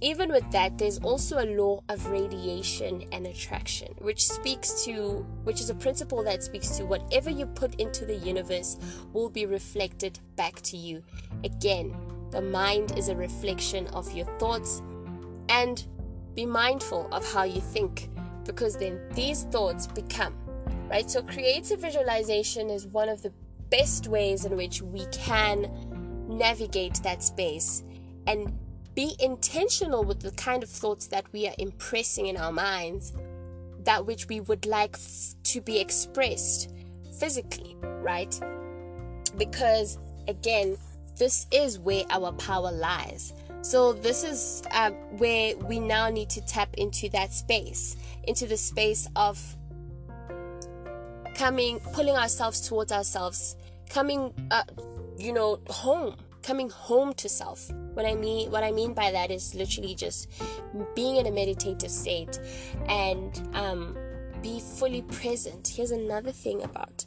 even 0.00 0.30
with 0.30 0.48
that, 0.52 0.78
there's 0.78 0.98
also 0.98 1.42
a 1.42 1.56
law 1.56 1.82
of 1.88 2.06
radiation 2.08 3.04
and 3.10 3.26
attraction, 3.26 3.94
which 3.98 4.24
speaks 4.24 4.84
to, 4.84 5.26
which 5.42 5.60
is 5.60 5.70
a 5.70 5.74
principle 5.74 6.22
that 6.22 6.42
speaks 6.42 6.76
to 6.76 6.86
whatever 6.86 7.30
you 7.30 7.46
put 7.46 7.74
into 7.80 8.04
the 8.04 8.14
universe 8.14 8.76
will 9.12 9.28
be 9.28 9.44
reflected 9.44 10.20
back 10.36 10.60
to 10.62 10.76
you. 10.76 11.02
Again, 11.42 11.96
the 12.30 12.42
mind 12.42 12.96
is 12.98 13.08
a 13.08 13.16
reflection 13.16 13.86
of 13.88 14.12
your 14.12 14.26
thoughts, 14.38 14.82
and 15.48 15.86
be 16.34 16.46
mindful 16.46 17.08
of 17.12 17.30
how 17.32 17.44
you 17.44 17.60
think, 17.60 18.08
because 18.44 18.76
then 18.76 19.00
these 19.14 19.44
thoughts 19.44 19.86
become, 19.86 20.34
right? 20.90 21.10
So, 21.10 21.22
creative 21.22 21.80
visualization 21.80 22.70
is 22.70 22.86
one 22.86 23.08
of 23.08 23.22
the 23.22 23.32
best 23.70 24.08
ways 24.08 24.44
in 24.44 24.56
which 24.56 24.82
we 24.82 25.06
can 25.06 25.70
navigate 26.28 27.02
that 27.02 27.22
space 27.22 27.82
and 28.26 28.52
be 28.94 29.14
intentional 29.20 30.04
with 30.04 30.20
the 30.20 30.32
kind 30.32 30.62
of 30.62 30.68
thoughts 30.68 31.06
that 31.06 31.24
we 31.32 31.46
are 31.46 31.54
impressing 31.58 32.26
in 32.26 32.36
our 32.36 32.52
minds, 32.52 33.12
that 33.84 34.04
which 34.04 34.28
we 34.28 34.40
would 34.40 34.66
like 34.66 34.94
f- 34.94 35.34
to 35.44 35.60
be 35.60 35.78
expressed 35.78 36.72
physically, 37.18 37.76
right? 37.80 38.38
Because 39.36 39.98
again, 40.26 40.76
this 41.18 41.46
is 41.50 41.78
where 41.78 42.04
our 42.10 42.32
power 42.32 42.70
lies. 42.70 43.32
So, 43.62 43.92
this 43.92 44.22
is 44.22 44.62
uh, 44.70 44.90
where 45.18 45.56
we 45.56 45.80
now 45.80 46.08
need 46.10 46.30
to 46.30 46.40
tap 46.40 46.74
into 46.74 47.08
that 47.10 47.32
space, 47.32 47.96
into 48.24 48.46
the 48.46 48.56
space 48.56 49.08
of 49.16 49.40
coming, 51.34 51.80
pulling 51.92 52.14
ourselves 52.16 52.60
towards 52.60 52.92
ourselves, 52.92 53.56
coming, 53.90 54.32
uh, 54.50 54.62
you 55.18 55.32
know, 55.32 55.60
home 55.68 56.14
coming 56.42 56.70
home 56.70 57.12
to 57.12 57.28
self. 57.28 57.70
What 57.92 58.06
I 58.06 58.14
mean 58.14 58.50
what 58.50 58.64
I 58.64 58.72
mean 58.72 58.94
by 58.94 59.10
that 59.10 59.30
is 59.30 59.54
literally 59.54 59.94
just 59.94 60.30
being 60.94 61.16
in 61.16 61.26
a 61.26 61.30
meditative 61.30 61.90
state 61.90 62.40
and 62.88 63.48
um, 63.54 63.96
be 64.40 64.60
fully 64.60 65.02
present. 65.02 65.68
Here's 65.68 65.90
another 65.90 66.32
thing 66.32 66.62
about 66.62 67.04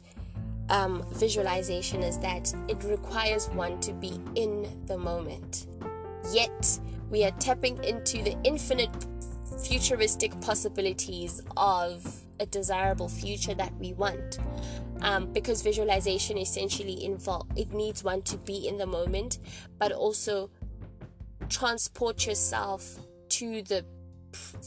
um, 0.72 1.04
visualization 1.12 2.02
is 2.02 2.18
that 2.20 2.52
it 2.66 2.82
requires 2.82 3.48
one 3.50 3.78
to 3.80 3.92
be 3.92 4.18
in 4.34 4.66
the 4.86 4.96
moment. 4.96 5.66
Yet 6.32 6.80
we 7.10 7.24
are 7.24 7.30
tapping 7.32 7.82
into 7.84 8.22
the 8.22 8.36
infinite 8.42 9.06
futuristic 9.62 10.40
possibilities 10.40 11.42
of 11.58 12.22
a 12.40 12.46
desirable 12.46 13.08
future 13.08 13.54
that 13.54 13.76
we 13.76 13.92
want. 13.92 14.38
Um, 15.02 15.32
because 15.32 15.62
visualization 15.62 16.38
essentially 16.38 17.04
involves 17.04 17.50
it 17.56 17.72
needs 17.72 18.04
one 18.04 18.22
to 18.22 18.36
be 18.36 18.68
in 18.68 18.76
the 18.76 18.86
moment 18.86 19.40
but 19.76 19.90
also 19.90 20.48
transport 21.48 22.24
yourself 22.24 23.00
to 23.30 23.62
the 23.62 23.84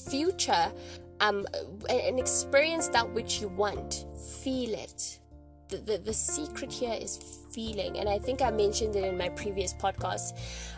future 0.10 0.74
um, 1.22 1.48
and 1.90 2.20
experience 2.20 2.90
that 2.90 3.10
which 3.14 3.40
you 3.40 3.48
want. 3.48 4.06
Feel 4.44 4.74
it 4.74 5.22
the, 5.70 5.78
the, 5.78 5.98
the 5.98 6.14
secret 6.14 6.72
here 6.72 6.98
is 7.00 7.18
feeling 7.52 7.98
and 7.98 8.08
i 8.08 8.20
think 8.20 8.42
i 8.42 8.52
mentioned 8.52 8.96
it 8.96 9.04
in 9.04 9.18
my 9.18 9.30
previous 9.30 9.74
podcast 9.74 10.38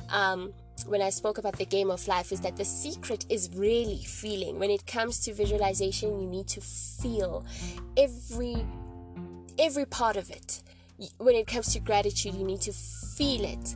um, 0.09 0.53
when 0.85 1.01
I 1.01 1.09
spoke 1.09 1.37
about 1.37 1.57
the 1.57 1.65
game 1.65 1.89
of 1.89 2.07
life 2.07 2.31
is 2.31 2.41
that 2.41 2.55
the 2.55 2.65
secret 2.65 3.25
is 3.29 3.49
really 3.55 4.03
feeling. 4.03 4.59
When 4.59 4.69
it 4.69 4.85
comes 4.85 5.19
to 5.21 5.33
visualization, 5.33 6.19
you 6.19 6.27
need 6.27 6.47
to 6.49 6.61
feel 6.61 7.45
every 7.95 8.65
every 9.57 9.85
part 9.85 10.17
of 10.17 10.29
it. 10.29 10.61
When 11.17 11.35
it 11.35 11.47
comes 11.47 11.73
to 11.73 11.79
gratitude, 11.79 12.35
you 12.35 12.43
need 12.43 12.61
to 12.61 12.73
feel 12.73 13.43
it. 13.43 13.75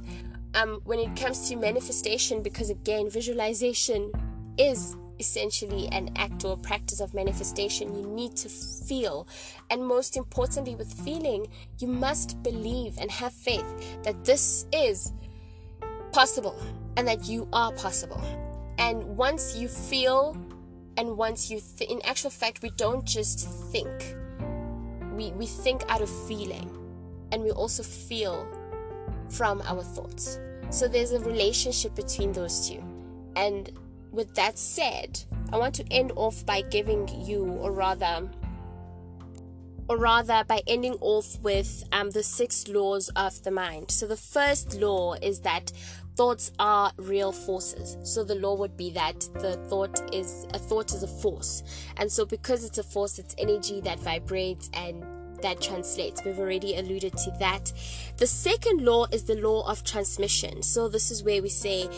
Um, 0.53 0.81
when 0.83 0.99
it 0.99 1.15
comes 1.15 1.49
to 1.49 1.55
manifestation, 1.55 2.43
because 2.43 2.69
again, 2.69 3.09
visualization 3.09 4.11
is 4.57 4.95
essentially 5.21 5.87
an 5.91 6.09
act 6.17 6.43
or 6.43 6.57
practice 6.57 6.99
of 6.99 7.13
manifestation. 7.13 7.95
You 7.95 8.05
need 8.05 8.35
to 8.43 8.49
feel. 8.49 9.27
And 9.69 9.87
most 9.87 10.17
importantly, 10.17 10.75
with 10.75 10.91
feeling, 10.91 11.47
you 11.79 11.87
must 11.87 12.41
believe 12.43 12.97
and 12.99 13.09
have 13.09 13.31
faith 13.31 13.69
that 14.03 14.25
this 14.25 14.65
is 14.73 15.13
possible 16.11 16.57
and 16.97 17.07
that 17.07 17.25
you 17.25 17.47
are 17.53 17.71
possible. 17.73 18.21
And 18.77 18.97
once 19.15 19.55
you 19.55 19.67
feel, 19.67 20.35
and 20.97 21.17
once 21.17 21.49
you, 21.51 21.61
th- 21.77 21.89
in 21.89 22.01
actual 22.03 22.31
fact, 22.31 22.61
we 22.61 22.71
don't 22.71 23.05
just 23.05 23.47
think, 23.71 24.15
we, 25.13 25.31
we 25.33 25.45
think 25.45 25.83
out 25.87 26.01
of 26.01 26.09
feeling, 26.27 26.67
and 27.31 27.43
we 27.43 27.51
also 27.51 27.83
feel 27.83 28.47
from 29.29 29.61
our 29.61 29.83
thoughts. 29.83 30.39
So 30.71 30.87
there's 30.87 31.11
a 31.11 31.19
relationship 31.19 31.95
between 31.95 32.33
those 32.33 32.67
two. 32.67 32.83
And 33.35 33.69
with 34.11 34.35
that 34.35 34.57
said, 34.57 35.23
I 35.51 35.57
want 35.57 35.75
to 35.75 35.85
end 35.91 36.11
off 36.15 36.45
by 36.45 36.61
giving 36.61 37.07
you, 37.25 37.43
or 37.45 37.71
rather, 37.71 38.29
or 39.89 39.97
rather 39.97 40.43
by 40.47 40.61
ending 40.67 40.95
off 41.01 41.39
with 41.41 41.83
um, 41.91 42.11
the 42.11 42.23
six 42.23 42.67
laws 42.67 43.09
of 43.15 43.41
the 43.43 43.51
mind. 43.51 43.91
So 43.91 44.07
the 44.07 44.17
first 44.17 44.75
law 44.75 45.13
is 45.15 45.41
that 45.41 45.71
thoughts 46.15 46.51
are 46.59 46.91
real 46.97 47.31
forces. 47.31 47.97
So 48.03 48.23
the 48.23 48.35
law 48.35 48.55
would 48.55 48.77
be 48.77 48.91
that 48.91 49.19
the 49.35 49.57
thought 49.69 49.99
is 50.13 50.45
a 50.53 50.59
thought 50.59 50.93
is 50.93 51.03
a 51.03 51.07
force. 51.07 51.63
And 51.97 52.11
so 52.11 52.25
because 52.25 52.63
it's 52.63 52.77
a 52.77 52.83
force, 52.83 53.19
it's 53.19 53.35
energy 53.37 53.81
that 53.81 53.99
vibrates 53.99 54.69
and 54.73 55.03
that 55.41 55.59
translates. 55.59 56.23
We've 56.23 56.37
already 56.39 56.75
alluded 56.75 57.17
to 57.17 57.31
that. 57.39 57.73
The 58.17 58.27
second 58.27 58.81
law 58.81 59.07
is 59.11 59.23
the 59.23 59.35
law 59.35 59.67
of 59.69 59.83
transmission. 59.83 60.61
So 60.61 60.87
this 60.87 61.11
is 61.11 61.23
where 61.23 61.41
we 61.41 61.49
say 61.49 61.89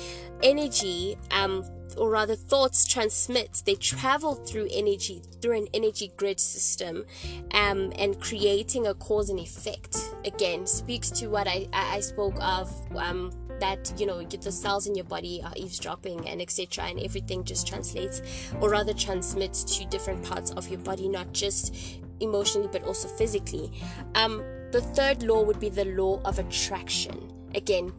energy 0.41 1.17
um 1.31 1.65
or 1.97 2.09
rather 2.09 2.35
thoughts 2.35 2.85
transmit. 2.85 3.63
They 3.65 3.75
travel 3.75 4.35
through 4.35 4.67
energy 4.71 5.21
through 5.41 5.57
an 5.57 5.67
energy 5.73 6.11
grid 6.15 6.39
system 6.39 7.05
um, 7.53 7.91
and 7.97 8.19
creating 8.19 8.87
a 8.87 8.93
cause 8.93 9.29
and 9.29 9.39
effect. 9.39 9.97
Again 10.25 10.65
speaks 10.65 11.09
to 11.11 11.27
what 11.27 11.47
i 11.47 11.67
i, 11.73 11.99
spoke 11.99 12.35
of 12.41 12.71
um, 12.95 13.31
that 13.59 13.93
you 13.97 14.05
know 14.05 14.23
the 14.23 14.51
cells 14.51 14.87
in 14.87 14.95
your 14.95 15.05
body 15.05 15.41
are 15.43 15.53
eavesdropping 15.55 16.27
and 16.27 16.41
etc 16.41 16.85
and 16.85 16.99
everything 16.99 17.43
just 17.43 17.67
translates 17.67 18.21
or 18.59 18.69
rather 18.69 18.93
transmits 18.93 19.63
to 19.63 19.85
different 19.85 20.23
parts 20.23 20.51
of 20.51 20.67
your 20.69 20.79
body 20.79 21.07
not 21.07 21.31
just 21.33 21.75
emotionally 22.19 22.69
but 22.71 22.83
also 22.83 23.07
physically. 23.07 23.71
Um 24.15 24.43
the 24.71 24.81
third 24.81 25.23
law 25.23 25.43
would 25.43 25.59
be 25.59 25.69
the 25.69 25.85
law 25.85 26.19
of 26.25 26.39
attraction. 26.39 27.31
Again 27.53 27.93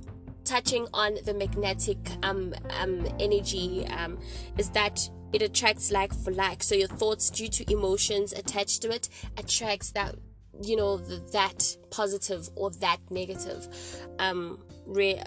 touching 0.45 0.87
on 0.93 1.17
the 1.25 1.35
magnetic 1.35 1.99
um, 2.23 2.55
um 2.81 3.07
energy 3.19 3.87
um 3.89 4.19
is 4.59 4.71
that 4.71 5.09
it 5.33 5.43
attracts 5.43 5.91
like 5.91 6.15
for 6.15 6.33
like 6.33 6.63
so 6.63 6.75
your 6.75 6.89
thoughts 6.89 7.31
due 7.31 7.49
to 7.49 7.71
emotions 7.73 8.33
attached 8.33 8.83
to 8.83 8.91
it 8.91 9.09
attracts 9.37 9.91
that 9.93 10.15
you 10.63 10.77
know 10.77 10.99
that 10.99 11.77
positive 11.91 12.49
or 12.55 12.71
that 12.71 12.99
negative 13.11 13.67
um 14.19 14.59
re- 14.87 15.21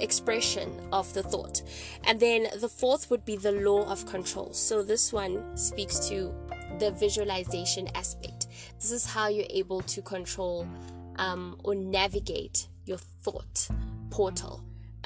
expression 0.00 0.80
of 0.92 1.12
the 1.14 1.22
thought. 1.22 1.62
And 2.04 2.18
then 2.20 2.48
the 2.60 2.68
fourth 2.68 3.10
would 3.10 3.24
be 3.24 3.36
the 3.36 3.52
law 3.52 3.84
of 3.90 4.06
control. 4.06 4.52
So 4.52 4.82
this 4.82 5.12
one 5.12 5.56
speaks 5.56 6.08
to 6.08 6.34
the 6.78 6.90
visualization 6.90 7.88
aspect. 7.94 8.48
This 8.80 8.90
is 8.90 9.06
how 9.06 9.28
you're 9.28 9.46
able 9.50 9.80
to 9.82 10.02
control 10.02 10.68
um, 11.16 11.58
or 11.62 11.74
navigate 11.74 12.68
your 12.84 12.98
thought 12.98 13.68
portal 14.14 14.60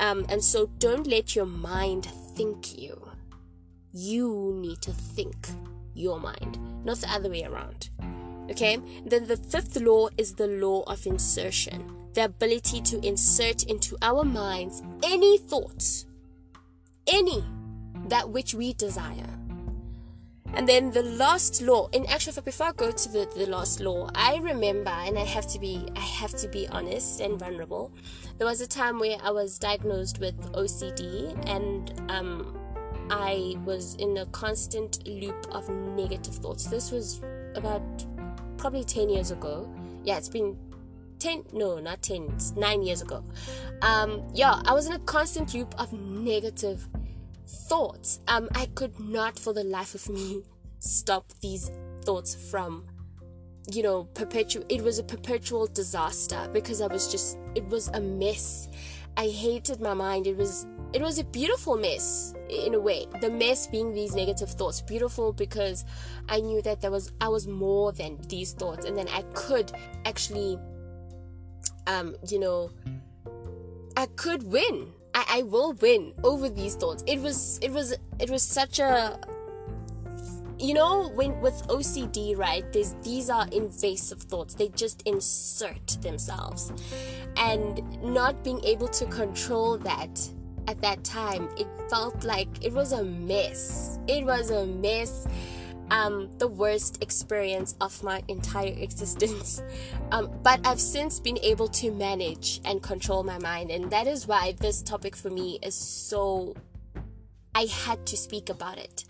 Um, 0.06 0.26
and 0.28 0.40
so 0.44 0.66
don't 0.78 1.06
let 1.08 1.34
your 1.34 1.46
mind 1.46 2.04
think 2.36 2.78
you. 2.78 2.94
You 3.92 4.54
need 4.64 4.80
to 4.82 4.92
think 4.92 5.48
your 5.94 6.20
mind, 6.20 6.56
not 6.84 6.98
the 6.98 7.10
other 7.10 7.28
way 7.28 7.42
around. 7.42 7.90
Okay? 8.48 8.78
Then 9.04 9.26
the 9.26 9.36
fifth 9.36 9.74
law 9.80 10.08
is 10.16 10.34
the 10.34 10.46
law 10.46 10.82
of 10.86 11.04
insertion 11.06 11.98
the 12.14 12.24
ability 12.24 12.80
to 12.80 13.06
insert 13.06 13.62
into 13.64 13.96
our 14.02 14.24
minds 14.24 14.82
any 15.04 15.38
thoughts, 15.38 16.06
any 17.06 17.44
that 18.08 18.28
which 18.30 18.54
we 18.54 18.72
desire. 18.72 19.47
And 20.54 20.68
then 20.68 20.90
the 20.90 21.02
last 21.02 21.62
law, 21.62 21.88
in 21.92 22.06
actual 22.06 22.32
fact, 22.32 22.44
before 22.46 22.68
I 22.68 22.72
go 22.72 22.90
to 22.90 23.08
the, 23.08 23.28
the 23.36 23.46
last 23.46 23.80
law, 23.80 24.10
I 24.14 24.38
remember, 24.38 24.90
and 24.90 25.18
I 25.18 25.24
have 25.24 25.46
to 25.48 25.58
be, 25.58 25.86
I 25.94 26.00
have 26.00 26.34
to 26.38 26.48
be 26.48 26.66
honest 26.68 27.20
and 27.20 27.38
vulnerable. 27.38 27.92
There 28.38 28.46
was 28.46 28.60
a 28.60 28.66
time 28.66 28.98
where 28.98 29.18
I 29.22 29.30
was 29.30 29.58
diagnosed 29.58 30.18
with 30.18 30.36
OCD, 30.52 31.36
and 31.48 31.92
um, 32.10 32.58
I 33.10 33.56
was 33.64 33.94
in 33.96 34.16
a 34.16 34.26
constant 34.26 35.06
loop 35.06 35.46
of 35.52 35.68
negative 35.68 36.34
thoughts. 36.34 36.66
This 36.66 36.90
was 36.90 37.20
about 37.54 37.82
probably 38.56 38.84
10 38.84 39.10
years 39.10 39.30
ago. 39.30 39.72
Yeah, 40.04 40.16
it's 40.16 40.28
been 40.28 40.56
10 41.18 41.46
no 41.52 41.80
not 41.80 42.00
10 42.00 42.38
9 42.56 42.82
years 42.82 43.02
ago 43.02 43.24
um 43.82 44.22
yeah 44.34 44.62
i 44.66 44.72
was 44.72 44.86
in 44.86 44.92
a 44.92 44.98
constant 45.00 45.52
loop 45.52 45.74
of 45.78 45.92
negative 45.92 46.88
thoughts. 47.48 48.20
Um 48.28 48.48
i 48.54 48.66
could 48.74 48.98
not 49.00 49.38
for 49.38 49.52
the 49.52 49.64
life 49.64 49.94
of 49.94 50.08
me 50.08 50.42
stop 50.78 51.32
these 51.40 51.70
thoughts 52.02 52.34
from 52.50 52.84
you 53.70 53.82
know 53.82 54.04
perpetual 54.14 54.64
it 54.68 54.82
was 54.82 54.98
a 54.98 55.02
perpetual 55.02 55.66
disaster 55.66 56.48
because 56.52 56.80
i 56.80 56.86
was 56.86 57.10
just 57.10 57.38
it 57.54 57.66
was 57.68 57.88
a 57.88 58.00
mess. 58.00 58.68
I 59.16 59.28
hated 59.28 59.80
my 59.80 59.94
mind. 59.94 60.28
It 60.28 60.36
was 60.36 60.66
it 60.92 61.02
was 61.02 61.18
a 61.18 61.24
beautiful 61.24 61.76
mess 61.76 62.34
in 62.48 62.74
a 62.74 62.80
way. 62.80 63.06
The 63.20 63.30
mess 63.30 63.66
being 63.66 63.92
these 63.92 64.14
negative 64.14 64.50
thoughts 64.50 64.80
beautiful 64.80 65.32
because 65.32 65.84
i 66.28 66.40
knew 66.40 66.62
that 66.62 66.80
there 66.80 66.90
was 66.90 67.12
i 67.20 67.28
was 67.28 67.46
more 67.46 67.92
than 67.92 68.18
these 68.28 68.52
thoughts. 68.52 68.84
And 68.84 68.96
then 68.96 69.08
i 69.08 69.22
could 69.34 69.72
actually 70.04 70.58
um, 71.88 72.14
you 72.28 72.38
know, 72.38 72.70
I 73.96 74.06
could 74.06 74.44
win. 74.44 74.92
I, 75.14 75.24
I 75.38 75.42
will 75.42 75.72
win 75.74 76.12
over 76.24 76.48
these 76.48 76.74
thoughts. 76.74 77.04
It 77.06 77.20
was 77.20 77.58
it 77.62 77.70
was 77.70 77.94
it 78.18 78.30
was 78.30 78.42
such 78.42 78.78
a 78.78 79.18
you 80.58 80.74
know 80.74 81.08
when 81.10 81.40
with 81.40 81.54
OCD 81.68 82.36
right 82.36 82.64
there's 82.72 82.94
these 83.02 83.30
are 83.30 83.46
invasive 83.52 84.22
thoughts. 84.22 84.54
They 84.54 84.68
just 84.68 85.02
insert 85.06 85.86
themselves. 86.02 86.72
And 87.36 88.02
not 88.02 88.42
being 88.44 88.62
able 88.64 88.88
to 88.88 89.06
control 89.06 89.78
that 89.78 90.28
at 90.66 90.80
that 90.82 91.02
time 91.04 91.48
it 91.56 91.66
felt 91.88 92.24
like 92.24 92.48
it 92.64 92.72
was 92.72 92.92
a 92.92 93.04
mess. 93.04 93.98
It 94.08 94.24
was 94.24 94.50
a 94.50 94.66
mess 94.66 95.26
um, 95.90 96.30
the 96.38 96.48
worst 96.48 97.02
experience 97.02 97.74
of 97.80 98.02
my 98.02 98.22
entire 98.28 98.74
existence. 98.76 99.62
Um, 100.10 100.30
but 100.42 100.66
I've 100.66 100.80
since 100.80 101.20
been 101.20 101.38
able 101.42 101.68
to 101.68 101.90
manage 101.90 102.62
and 102.64 102.82
control 102.82 103.22
my 103.24 103.38
mind, 103.38 103.70
and 103.70 103.90
that 103.90 104.06
is 104.06 104.26
why 104.26 104.54
this 104.58 104.80
topic 104.80 105.14
for 105.14 105.28
me 105.28 105.58
is 105.62 105.74
so. 105.74 106.56
I 107.54 107.66
had 107.66 108.06
to 108.06 108.16
speak 108.16 108.48
about 108.48 108.78
it. 108.78 109.04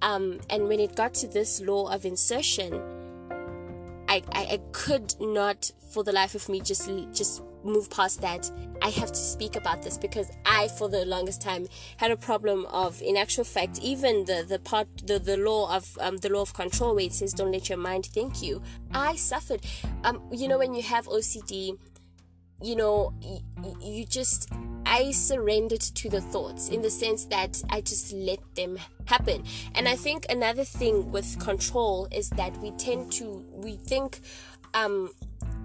Um, 0.00 0.38
and 0.48 0.68
when 0.68 0.78
it 0.78 0.94
got 0.94 1.14
to 1.14 1.26
this 1.26 1.60
law 1.60 1.92
of 1.92 2.04
insertion, 2.04 2.80
I, 4.08 4.22
I, 4.32 4.42
I 4.42 4.60
could 4.70 5.14
not, 5.20 5.72
for 5.92 6.04
the 6.04 6.12
life 6.12 6.36
of 6.36 6.48
me, 6.48 6.60
just 6.60 6.88
just 7.12 7.42
move 7.68 7.90
past 7.90 8.20
that. 8.20 8.50
I 8.80 8.90
have 8.90 9.10
to 9.10 9.18
speak 9.18 9.56
about 9.56 9.82
this 9.82 9.98
because 9.98 10.30
I, 10.46 10.68
for 10.68 10.88
the 10.88 11.04
longest 11.04 11.40
time, 11.40 11.68
had 11.96 12.10
a 12.10 12.16
problem 12.16 12.66
of, 12.66 13.00
in 13.02 13.16
actual 13.16 13.44
fact, 13.44 13.80
even 13.82 14.24
the 14.24 14.44
the 14.48 14.58
part 14.58 14.88
the, 15.04 15.18
the 15.18 15.36
law 15.36 15.74
of 15.74 15.98
um, 16.00 16.18
the 16.18 16.28
law 16.28 16.42
of 16.42 16.54
control 16.54 16.94
where 16.94 17.04
it 17.04 17.12
says 17.12 17.32
don't 17.32 17.52
let 17.52 17.68
your 17.68 17.78
mind 17.78 18.06
think 18.06 18.42
you. 18.42 18.62
I 18.92 19.16
suffered. 19.16 19.64
Um, 20.04 20.22
you 20.32 20.48
know 20.48 20.58
when 20.58 20.74
you 20.74 20.82
have 20.82 21.06
OCD, 21.06 21.78
you 22.62 22.76
know 22.76 23.12
you, 23.20 23.40
you 23.80 24.04
just 24.04 24.48
I 24.90 25.10
surrendered 25.10 25.82
to 25.82 26.08
the 26.08 26.22
thoughts 26.22 26.70
in 26.70 26.80
the 26.80 26.88
sense 26.90 27.26
that 27.26 27.62
I 27.68 27.82
just 27.82 28.10
let 28.14 28.38
them 28.54 28.78
happen. 29.04 29.44
And 29.74 29.86
I 29.86 29.96
think 29.96 30.24
another 30.30 30.64
thing 30.64 31.12
with 31.12 31.38
control 31.38 32.08
is 32.10 32.30
that 32.30 32.56
we 32.58 32.70
tend 32.72 33.12
to 33.12 33.44
we 33.52 33.76
think 33.76 34.20
um 34.84 35.10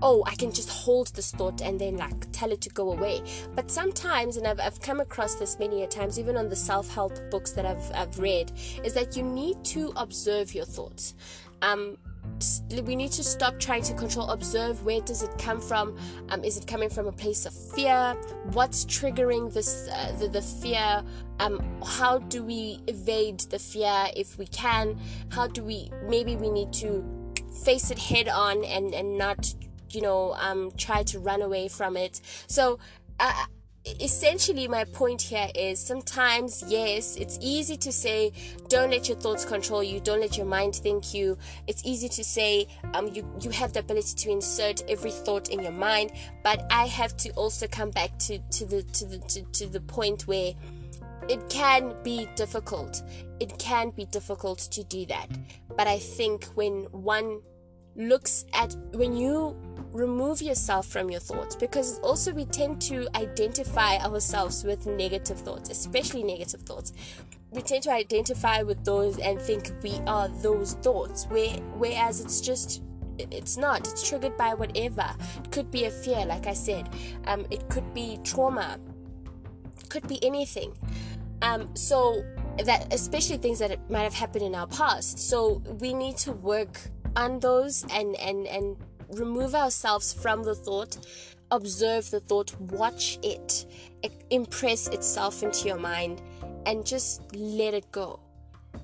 oh, 0.04 0.22
I 0.28 0.36
can 0.36 0.52
just 0.52 0.70
hold 0.70 1.08
this 1.16 1.32
thought 1.32 1.62
and 1.62 1.80
then 1.80 1.96
like 1.96 2.32
tell 2.34 2.52
it 2.52 2.62
to 2.62 2.70
go 2.70 2.92
away. 2.92 3.24
But 3.56 3.72
sometimes, 3.72 4.36
and 4.36 4.46
I've, 4.46 4.60
I've 4.60 4.82
come 4.82 5.00
across 5.00 5.36
this 5.36 5.58
many 5.58 5.84
a 5.84 5.88
times, 5.88 6.20
even 6.20 6.36
on 6.36 6.50
the 6.50 6.56
self 6.56 6.94
help 6.94 7.18
books 7.32 7.52
that 7.52 7.66
I've, 7.66 7.92
I've 7.94 8.20
read, 8.20 8.52
is 8.84 8.94
that 8.94 9.16
you 9.16 9.24
need 9.24 9.64
to 9.66 9.94
observe 9.96 10.54
your 10.54 10.66
thoughts. 10.66 11.16
Um, 11.62 11.98
we 12.84 12.96
need 12.96 13.12
to 13.12 13.24
stop 13.24 13.60
trying 13.60 13.84
to 13.84 13.94
control 13.94 14.30
observe 14.30 14.84
where 14.84 15.02
does 15.02 15.24
it 15.24 15.38
come 15.38 15.62
from 15.62 15.98
um, 16.30 16.44
is 16.44 16.58
it 16.58 16.66
coming 16.66 16.90
from 16.90 17.08
a 17.08 17.12
place 17.12 17.46
of 17.46 17.54
fear 17.54 18.16
what's 18.52 18.86
triggering 18.86 19.54
this 19.54 19.88
uh, 19.90 20.12
the, 20.20 20.28
the 20.28 20.42
fear 20.42 21.04
um, 21.40 21.62
how 21.86 22.20
do 22.20 22.44
we 22.44 22.80
evade 22.88 23.40
the 23.52 23.60
fear 23.60 24.08
if 24.16 24.38
we 24.38 24.48
can 24.48 24.98
how 25.30 25.48
do 25.48 25.64
we 25.64 25.92
maybe 26.08 26.36
we 26.36 26.50
need 26.50 26.72
to 26.72 27.04
face 27.54 27.92
it 27.92 28.00
head 28.00 28.28
on 28.28 28.64
and 28.64 28.94
and 28.94 29.18
not 29.18 29.54
you 29.90 30.02
know 30.02 30.34
um, 30.34 30.72
try 30.78 31.04
to 31.04 31.20
run 31.20 31.42
away 31.42 31.68
from 31.68 31.96
it. 31.98 32.22
So 32.48 32.80
uh, 33.20 33.46
essentially 34.00 34.66
my 34.68 34.86
point 34.86 35.22
here 35.22 35.50
is 35.54 35.78
sometimes 35.78 36.64
yes 36.68 37.18
it's 37.18 37.38
easy 37.42 37.76
to 37.76 37.92
say 37.92 38.32
don't 38.70 38.92
let 38.92 39.10
your 39.10 39.18
thoughts 39.18 39.44
control 39.44 39.84
you. 39.84 40.00
Don't 40.00 40.22
let 40.22 40.38
your 40.38 40.46
mind 40.46 40.76
think 40.76 41.14
you. 41.14 41.38
It's 41.68 41.84
easy 41.86 42.08
to 42.10 42.24
say 42.24 42.68
um 42.94 43.08
you 43.08 43.28
you 43.42 43.50
have 43.52 43.74
the 43.74 43.80
ability 43.80 44.16
to 44.16 44.32
insert 44.32 44.84
every 44.90 45.12
thought 45.12 45.50
in 45.50 45.62
your 45.62 45.74
mind. 45.74 46.14
But 46.44 46.66
i 46.72 46.88
have 46.88 47.16
to 47.18 47.30
also 47.32 47.68
come 47.68 47.92
back 47.92 48.18
to 48.20 48.40
to 48.40 48.66
the 48.66 48.84
to 48.84 49.06
the 49.06 49.18
to, 49.20 49.42
to 49.44 49.68
the 49.68 49.82
point 49.82 50.28
where 50.28 50.54
it 51.30 51.50
can 51.50 51.96
be 52.04 52.28
difficult 52.36 53.02
it 53.44 53.60
can 53.60 53.92
be 53.92 54.06
difficult 54.06 54.60
to 54.76 54.84
do 54.84 55.06
that. 55.08 55.28
But 55.78 55.88
i 55.88 56.00
think 56.00 56.46
when 56.56 56.74
one 56.92 57.42
looks 57.96 58.46
at 58.54 58.76
when 58.94 59.16
you 59.16 59.56
remove 59.92 60.42
yourself 60.42 60.88
from 60.88 61.12
your 61.12 61.20
thoughts 61.20 61.56
because 61.56 62.00
also 62.00 62.34
we 62.34 62.46
tend 62.46 62.82
to 62.82 63.08
identify 63.16 63.98
ourselves 63.98 64.64
with 64.64 64.88
negative 64.88 65.40
thoughts, 65.40 65.70
especially 65.70 66.24
negative 66.24 66.62
thoughts. 66.62 66.94
We 67.52 67.62
tend 67.62 67.84
to 67.84 67.92
identify 67.92 68.64
with 68.64 68.84
those 68.84 69.20
and 69.20 69.40
think 69.40 69.72
we 69.84 70.00
are 70.08 70.28
those 70.28 70.74
thoughts, 70.74 71.26
where, 71.26 71.58
whereas 71.78 72.20
it's 72.20 72.42
just 72.42 72.82
it's 73.20 73.58
not. 73.58 73.88
It's 73.88 74.08
triggered 74.10 74.36
by 74.38 74.56
whatever. 74.56 75.08
It 75.44 75.52
could 75.52 75.70
be 75.70 75.86
a 75.86 75.92
fear 75.92 76.26
like 76.26 76.48
i 76.48 76.54
said. 76.54 76.90
Um, 77.28 77.46
it 77.52 77.70
could 77.70 77.94
be 77.94 78.20
trauma. 78.24 78.80
Could 79.90 80.08
be 80.08 80.24
anything. 80.26 80.74
Um, 81.44 81.76
so 81.76 82.24
that 82.66 82.94
especially 82.94 83.38
things 83.38 83.60
that 83.60 83.78
might 83.90 84.04
have 84.04 84.14
happened 84.14 84.46
in 84.46 84.56
our 84.56 84.68
past. 84.68 85.20
So 85.20 85.62
we 85.80 85.94
need 85.94 86.18
to 86.18 86.32
work 86.32 86.80
on 87.16 87.40
those 87.40 87.86
and 87.92 88.16
and 88.16 88.48
and 88.48 88.78
remove 89.10 89.54
ourselves 89.54 90.14
from 90.14 90.44
the 90.44 90.56
thought 90.56 90.98
observe 91.52 92.10
the 92.10 92.20
thought 92.20 92.60
watch 92.60 93.20
it 93.22 93.66
impress 94.32 94.88
itself 94.88 95.44
into 95.44 95.68
your 95.68 95.78
mind 95.78 96.22
and 96.66 96.86
just 96.86 97.22
let 97.36 97.74
it 97.74 97.92
go. 97.92 98.20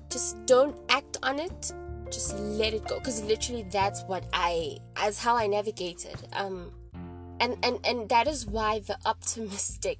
Just 0.08 0.44
don't 0.46 0.76
act 0.88 1.16
on 1.22 1.40
it 1.40 1.72
just 2.10 2.36
let 2.38 2.74
it 2.74 2.86
go. 2.86 2.98
Because 2.98 3.22
literally 3.22 3.64
that's 3.70 4.02
what 4.04 4.24
i 4.32 4.76
as 4.96 5.18
how 5.18 5.36
i 5.36 5.46
navigated 5.46 6.16
um 6.32 6.72
and 7.40 7.56
and 7.62 7.78
and 7.84 8.08
that 8.08 8.26
is 8.26 8.46
why 8.46 8.80
the 8.80 8.98
optimistic 9.06 9.98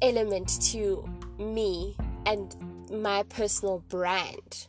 element 0.00 0.48
to 0.62 1.08
me 1.38 1.96
and 2.26 2.54
my 2.90 3.22
personal 3.24 3.80
brand 3.88 4.66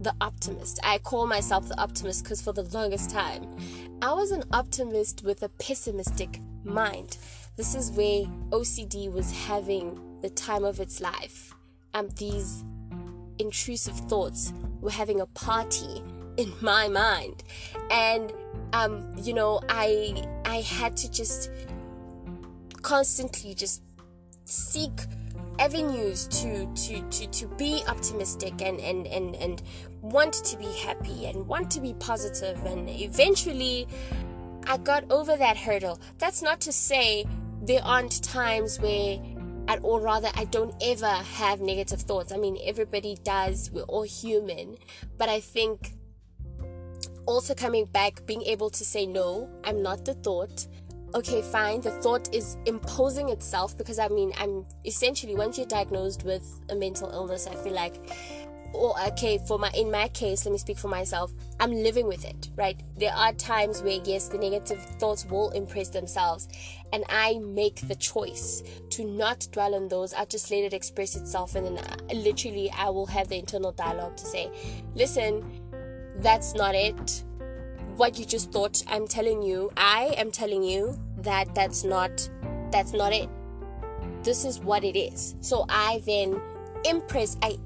the 0.00 0.14
optimist. 0.20 0.78
I 0.82 0.98
call 0.98 1.26
myself 1.26 1.68
the 1.68 1.80
optimist 1.80 2.24
because 2.24 2.42
for 2.42 2.52
the 2.52 2.62
longest 2.62 3.10
time, 3.10 3.56
I 4.02 4.12
was 4.12 4.30
an 4.30 4.44
optimist 4.52 5.24
with 5.24 5.42
a 5.42 5.48
pessimistic 5.48 6.40
mind. 6.64 7.16
This 7.56 7.74
is 7.74 7.90
where 7.92 8.24
OCD 8.50 9.10
was 9.10 9.32
having 9.32 9.98
the 10.20 10.28
time 10.28 10.64
of 10.64 10.80
its 10.80 11.00
life. 11.00 11.54
And 11.94 12.10
these 12.12 12.62
intrusive 13.38 13.96
thoughts 13.96 14.52
were 14.80 14.90
having 14.90 15.20
a 15.20 15.26
party 15.26 16.02
in 16.36 16.52
my 16.60 16.88
mind. 16.88 17.42
And 17.90 18.32
um, 18.72 19.14
you 19.22 19.32
know, 19.32 19.60
I 19.68 20.26
I 20.44 20.60
had 20.60 20.96
to 20.98 21.10
just 21.10 21.50
constantly 22.82 23.54
just 23.54 23.82
seek 24.44 25.00
avenues 25.58 26.26
to 26.28 26.66
to 26.74 27.00
to 27.10 27.26
to 27.28 27.46
be 27.56 27.82
optimistic 27.88 28.60
and 28.62 28.80
and 28.80 29.06
and 29.06 29.34
and 29.36 29.62
want 30.02 30.32
to 30.32 30.56
be 30.56 30.70
happy 30.84 31.26
and 31.26 31.46
want 31.46 31.70
to 31.70 31.80
be 31.80 31.94
positive 31.94 32.62
and 32.64 32.88
eventually 32.88 33.86
I 34.68 34.78
got 34.78 35.10
over 35.12 35.36
that 35.36 35.56
hurdle. 35.56 36.00
That's 36.18 36.42
not 36.42 36.60
to 36.62 36.72
say 36.72 37.24
there 37.62 37.82
aren't 37.84 38.22
times 38.22 38.80
where 38.80 39.18
or 39.82 40.00
rather 40.00 40.28
i 40.34 40.44
don't 40.44 40.74
ever 40.80 41.06
have 41.10 41.60
negative 41.60 42.00
thoughts. 42.02 42.32
I 42.32 42.36
mean 42.36 42.58
everybody 42.64 43.16
does. 43.24 43.70
We're 43.72 43.82
all 43.82 44.02
human. 44.02 44.76
But 45.18 45.28
i 45.28 45.40
think 45.40 45.92
also 47.26 47.54
coming 47.54 47.84
back 47.86 48.24
being 48.24 48.42
able 48.42 48.70
to 48.70 48.84
say 48.84 49.04
no 49.04 49.50
i'm 49.64 49.82
not 49.82 50.04
the 50.04 50.14
thought 50.14 50.66
okay 51.16 51.40
fine 51.40 51.80
the 51.80 51.90
thought 52.02 52.32
is 52.34 52.58
imposing 52.66 53.30
itself 53.30 53.76
because 53.78 53.98
i 53.98 54.06
mean 54.08 54.32
i'm 54.38 54.66
essentially 54.84 55.34
once 55.34 55.56
you're 55.56 55.66
diagnosed 55.66 56.24
with 56.24 56.60
a 56.68 56.74
mental 56.74 57.10
illness 57.10 57.46
i 57.46 57.54
feel 57.54 57.72
like 57.72 57.96
or 58.74 58.94
okay 59.06 59.38
for 59.48 59.58
my 59.58 59.70
in 59.70 59.90
my 59.90 60.08
case 60.08 60.44
let 60.44 60.52
me 60.52 60.58
speak 60.58 60.78
for 60.78 60.88
myself 60.88 61.32
i'm 61.58 61.72
living 61.72 62.06
with 62.06 62.22
it 62.26 62.50
right? 62.56 62.82
There 62.98 63.12
are 63.12 63.32
times 63.32 63.82
where 63.82 63.98
yes 64.04 64.28
the 64.28 64.36
negative 64.36 64.78
thoughts 64.98 65.24
will 65.24 65.50
impress 65.50 65.88
themselves 65.88 66.48
and 66.92 67.02
i 67.08 67.38
make 67.38 67.88
the 67.88 67.94
choice 67.94 68.62
to 68.90 69.04
not 69.04 69.48
dwell 69.52 69.74
on 69.74 69.88
those. 69.88 70.12
I 70.12 70.26
just 70.26 70.50
let 70.50 70.64
it 70.64 70.74
express 70.74 71.16
itself 71.16 71.54
and 71.54 71.66
then 71.66 71.78
I, 71.78 72.12
literally 72.12 72.70
i 72.76 72.90
will 72.90 73.06
have 73.06 73.28
the 73.28 73.38
internal 73.38 73.72
dialogue 73.72 74.16
to 74.18 74.26
say 74.26 74.50
listen 74.94 75.62
that's 76.18 76.54
not 76.54 76.74
it. 76.74 77.24
What 77.96 78.18
you 78.18 78.26
just 78.26 78.52
thought 78.52 78.82
i'm 78.88 79.08
telling 79.08 79.42
you 79.42 79.72
i 79.76 80.14
am 80.18 80.30
telling 80.30 80.62
you 80.62 80.98
that 81.26 81.54
that's 81.54 81.84
not 81.84 82.28
that's 82.72 82.92
not 82.92 83.12
it 83.12 83.28
this 84.22 84.44
is 84.44 84.58
what 84.60 84.82
it 84.82 84.96
is 84.96 85.34
so 85.40 85.66
i 85.68 86.02
then 86.06 86.40
impress 86.84 87.36
i 87.42 87.58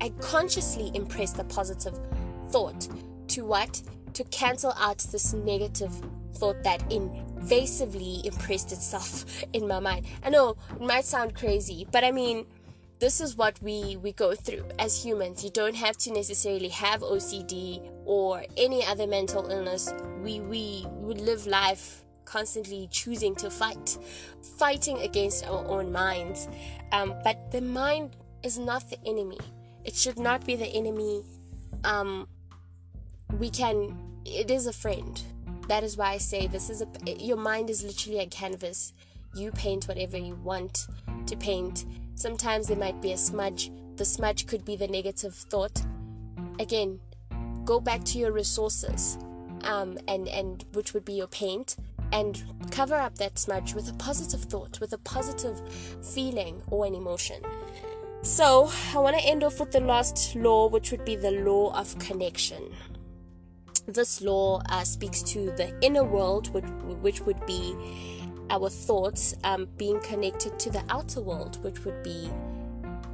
I 0.00 0.10
consciously 0.20 0.90
impress 0.94 1.32
the 1.32 1.44
positive 1.44 1.98
thought 2.50 2.88
to 3.28 3.44
what? 3.44 3.82
To 4.14 4.24
cancel 4.24 4.72
out 4.78 4.98
this 4.98 5.32
negative 5.32 5.92
thought 6.34 6.62
that 6.64 6.88
invasively 6.90 8.24
impressed 8.24 8.72
itself 8.72 9.44
in 9.52 9.66
my 9.66 9.80
mind. 9.80 10.06
I 10.24 10.30
know 10.30 10.56
it 10.70 10.80
might 10.80 11.04
sound 11.04 11.34
crazy, 11.34 11.86
but 11.90 12.04
I 12.04 12.12
mean, 12.12 12.46
this 12.98 13.20
is 13.20 13.36
what 13.36 13.60
we 13.62 13.96
we 13.98 14.12
go 14.12 14.34
through 14.34 14.64
as 14.78 15.04
humans. 15.04 15.44
You 15.44 15.50
don't 15.50 15.76
have 15.76 15.98
to 15.98 16.12
necessarily 16.12 16.68
have 16.68 17.00
OCD 17.02 17.86
or 18.06 18.44
any 18.56 18.84
other 18.86 19.06
mental 19.06 19.50
illness. 19.50 19.92
We 20.22 20.40
we 20.40 20.86
would 20.88 21.20
live 21.20 21.46
life 21.46 22.05
constantly 22.26 22.88
choosing 22.90 23.34
to 23.36 23.50
fight, 23.50 23.96
fighting 24.58 24.98
against 24.98 25.46
our 25.46 25.66
own 25.66 25.90
minds. 25.90 26.48
Um, 26.92 27.14
but 27.24 27.50
the 27.50 27.60
mind 27.62 28.16
is 28.42 28.58
not 28.58 28.90
the 28.90 28.98
enemy. 29.06 29.38
It 29.84 29.94
should 29.94 30.18
not 30.18 30.44
be 30.44 30.56
the 30.56 30.66
enemy. 30.66 31.22
Um 31.84 32.28
we 33.38 33.50
can 33.50 33.96
it 34.24 34.50
is 34.50 34.66
a 34.66 34.72
friend. 34.72 35.20
That 35.68 35.82
is 35.82 35.96
why 35.96 36.10
i 36.12 36.18
say 36.18 36.46
this 36.46 36.70
is 36.70 36.82
a 36.82 36.86
your 37.18 37.36
mind 37.36 37.70
is 37.70 37.82
literally 37.82 38.20
a 38.20 38.26
canvas. 38.26 38.92
You 39.34 39.50
paint 39.52 39.86
whatever 39.88 40.16
you 40.16 40.34
want 40.34 40.86
to 41.26 41.36
paint. 41.36 41.84
Sometimes 42.14 42.68
there 42.68 42.76
might 42.76 43.00
be 43.00 43.12
a 43.12 43.16
smudge. 43.16 43.70
The 43.96 44.04
smudge 44.04 44.46
could 44.46 44.64
be 44.64 44.76
the 44.76 44.88
negative 44.88 45.34
thought. 45.34 45.82
Again 46.58 47.00
go 47.66 47.80
back 47.80 48.04
to 48.04 48.18
your 48.18 48.32
resources 48.32 49.18
um, 49.64 49.98
and 50.08 50.28
and 50.28 50.64
which 50.72 50.94
would 50.94 51.04
be 51.04 51.12
your 51.12 51.26
paint 51.26 51.76
and 52.12 52.44
cover 52.70 52.94
up 52.94 53.16
that 53.16 53.38
smudge 53.38 53.74
with 53.74 53.88
a 53.88 53.94
positive 53.94 54.42
thought 54.42 54.80
with 54.80 54.92
a 54.92 54.98
positive 54.98 55.60
feeling 56.02 56.62
or 56.70 56.86
an 56.86 56.94
emotion 56.94 57.40
so, 58.26 58.68
I 58.92 58.98
want 58.98 59.16
to 59.16 59.24
end 59.24 59.44
off 59.44 59.60
with 59.60 59.70
the 59.70 59.78
last 59.78 60.34
law, 60.34 60.66
which 60.66 60.90
would 60.90 61.04
be 61.04 61.14
the 61.14 61.30
law 61.30 61.72
of 61.78 61.96
connection. 62.00 62.74
This 63.86 64.20
law 64.20 64.62
uh, 64.68 64.82
speaks 64.82 65.22
to 65.22 65.52
the 65.52 65.72
inner 65.80 66.02
world, 66.02 66.52
which, 66.52 66.64
which 67.00 67.20
would 67.20 67.46
be 67.46 67.76
our 68.50 68.68
thoughts 68.68 69.36
um, 69.44 69.68
being 69.76 70.00
connected 70.00 70.58
to 70.58 70.70
the 70.70 70.82
outer 70.90 71.20
world, 71.20 71.62
which 71.62 71.84
would 71.84 72.02
be 72.02 72.28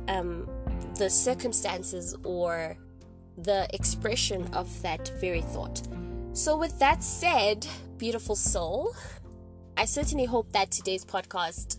um, 0.08 0.48
the 0.96 1.10
circumstances 1.10 2.16
or 2.24 2.78
the 3.36 3.66
expression 3.74 4.48
of 4.54 4.80
that 4.80 5.12
very 5.20 5.42
thought. 5.42 5.82
So, 6.32 6.56
with 6.56 6.78
that 6.78 7.04
said, 7.04 7.66
beautiful 8.02 8.34
soul, 8.34 8.92
I 9.76 9.84
certainly 9.84 10.24
hope 10.24 10.50
that 10.54 10.72
today's 10.72 11.04
podcast 11.04 11.76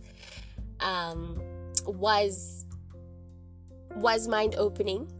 um, 0.79 1.37
was 1.85 2.65
was 3.95 4.29
mind 4.29 4.55
opening. 4.55 5.11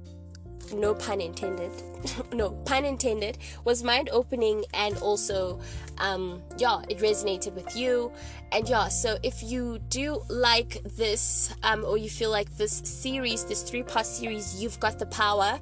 No 0.73 0.95
pun 0.95 1.19
intended. 1.19 1.73
no 2.33 2.51
pun 2.63 2.85
intended. 2.85 3.37
Was 3.65 3.83
mind 3.83 4.11
opening 4.13 4.63
and 4.73 4.97
also, 4.99 5.59
um, 5.97 6.41
yeah, 6.57 6.81
it 6.87 6.99
resonated 6.99 7.53
with 7.53 7.75
you. 7.75 8.09
And 8.53 8.69
yeah, 8.69 8.87
so 8.87 9.17
if 9.23 9.43
you 9.43 9.79
do 9.89 10.23
like 10.29 10.83
this, 10.95 11.53
um, 11.63 11.83
or 11.83 11.97
you 11.97 12.09
feel 12.09 12.31
like 12.31 12.55
this 12.55 12.81
series, 12.85 13.43
this 13.43 13.61
three 13.61 13.83
part 13.83 14.05
series, 14.05 14.63
you've 14.63 14.79
got 14.79 14.99
the 14.99 15.07
power 15.07 15.59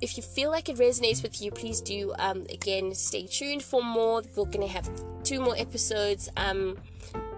if 0.00 0.16
you 0.16 0.22
feel 0.22 0.50
like 0.50 0.68
it 0.68 0.76
resonates 0.76 1.22
with 1.22 1.40
you, 1.40 1.50
please 1.50 1.80
do 1.80 2.14
um, 2.18 2.46
again 2.50 2.94
stay 2.94 3.26
tuned 3.26 3.62
for 3.62 3.82
more. 3.82 4.22
We're 4.36 4.44
gonna 4.44 4.66
have 4.66 4.88
two 5.24 5.40
more 5.40 5.56
episodes, 5.56 6.28
um, 6.36 6.78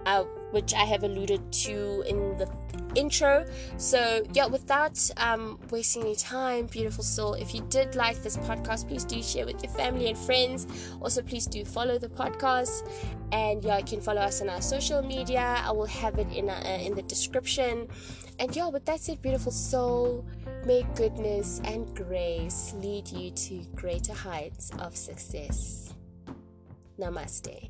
uh, 0.05 0.23
which 0.51 0.73
I 0.73 0.85
have 0.85 1.03
alluded 1.03 1.51
to 1.51 2.03
in 2.07 2.37
the 2.37 2.51
intro. 2.95 3.45
So, 3.77 4.25
yeah, 4.33 4.47
without 4.47 4.99
um, 5.17 5.59
wasting 5.69 6.03
any 6.03 6.15
time, 6.15 6.65
beautiful 6.65 7.03
soul, 7.03 7.33
if 7.33 7.53
you 7.53 7.61
did 7.69 7.95
like 7.95 8.21
this 8.23 8.37
podcast, 8.37 8.87
please 8.87 9.05
do 9.05 9.21
share 9.21 9.45
with 9.45 9.61
your 9.63 9.71
family 9.73 10.09
and 10.09 10.17
friends. 10.17 10.67
Also, 11.01 11.21
please 11.21 11.45
do 11.45 11.63
follow 11.63 11.97
the 11.97 12.09
podcast, 12.09 12.87
and 13.31 13.63
yeah, 13.63 13.77
you 13.77 13.85
can 13.85 14.01
follow 14.01 14.21
us 14.21 14.41
on 14.41 14.49
our 14.49 14.61
social 14.61 15.01
media. 15.01 15.61
I 15.63 15.71
will 15.71 15.85
have 15.85 16.17
it 16.19 16.27
in 16.33 16.49
uh, 16.49 16.79
in 16.81 16.95
the 16.95 17.03
description. 17.03 17.87
And 18.39 18.55
yeah, 18.55 18.69
with 18.69 18.85
that 18.85 19.01
said, 19.01 19.21
beautiful 19.21 19.51
soul, 19.51 20.25
may 20.65 20.83
goodness 20.95 21.61
and 21.63 21.93
grace 21.95 22.73
lead 22.77 23.07
you 23.07 23.31
to 23.31 23.63
greater 23.75 24.13
heights 24.13 24.71
of 24.79 24.95
success. 24.95 25.93
Namaste. 26.99 27.69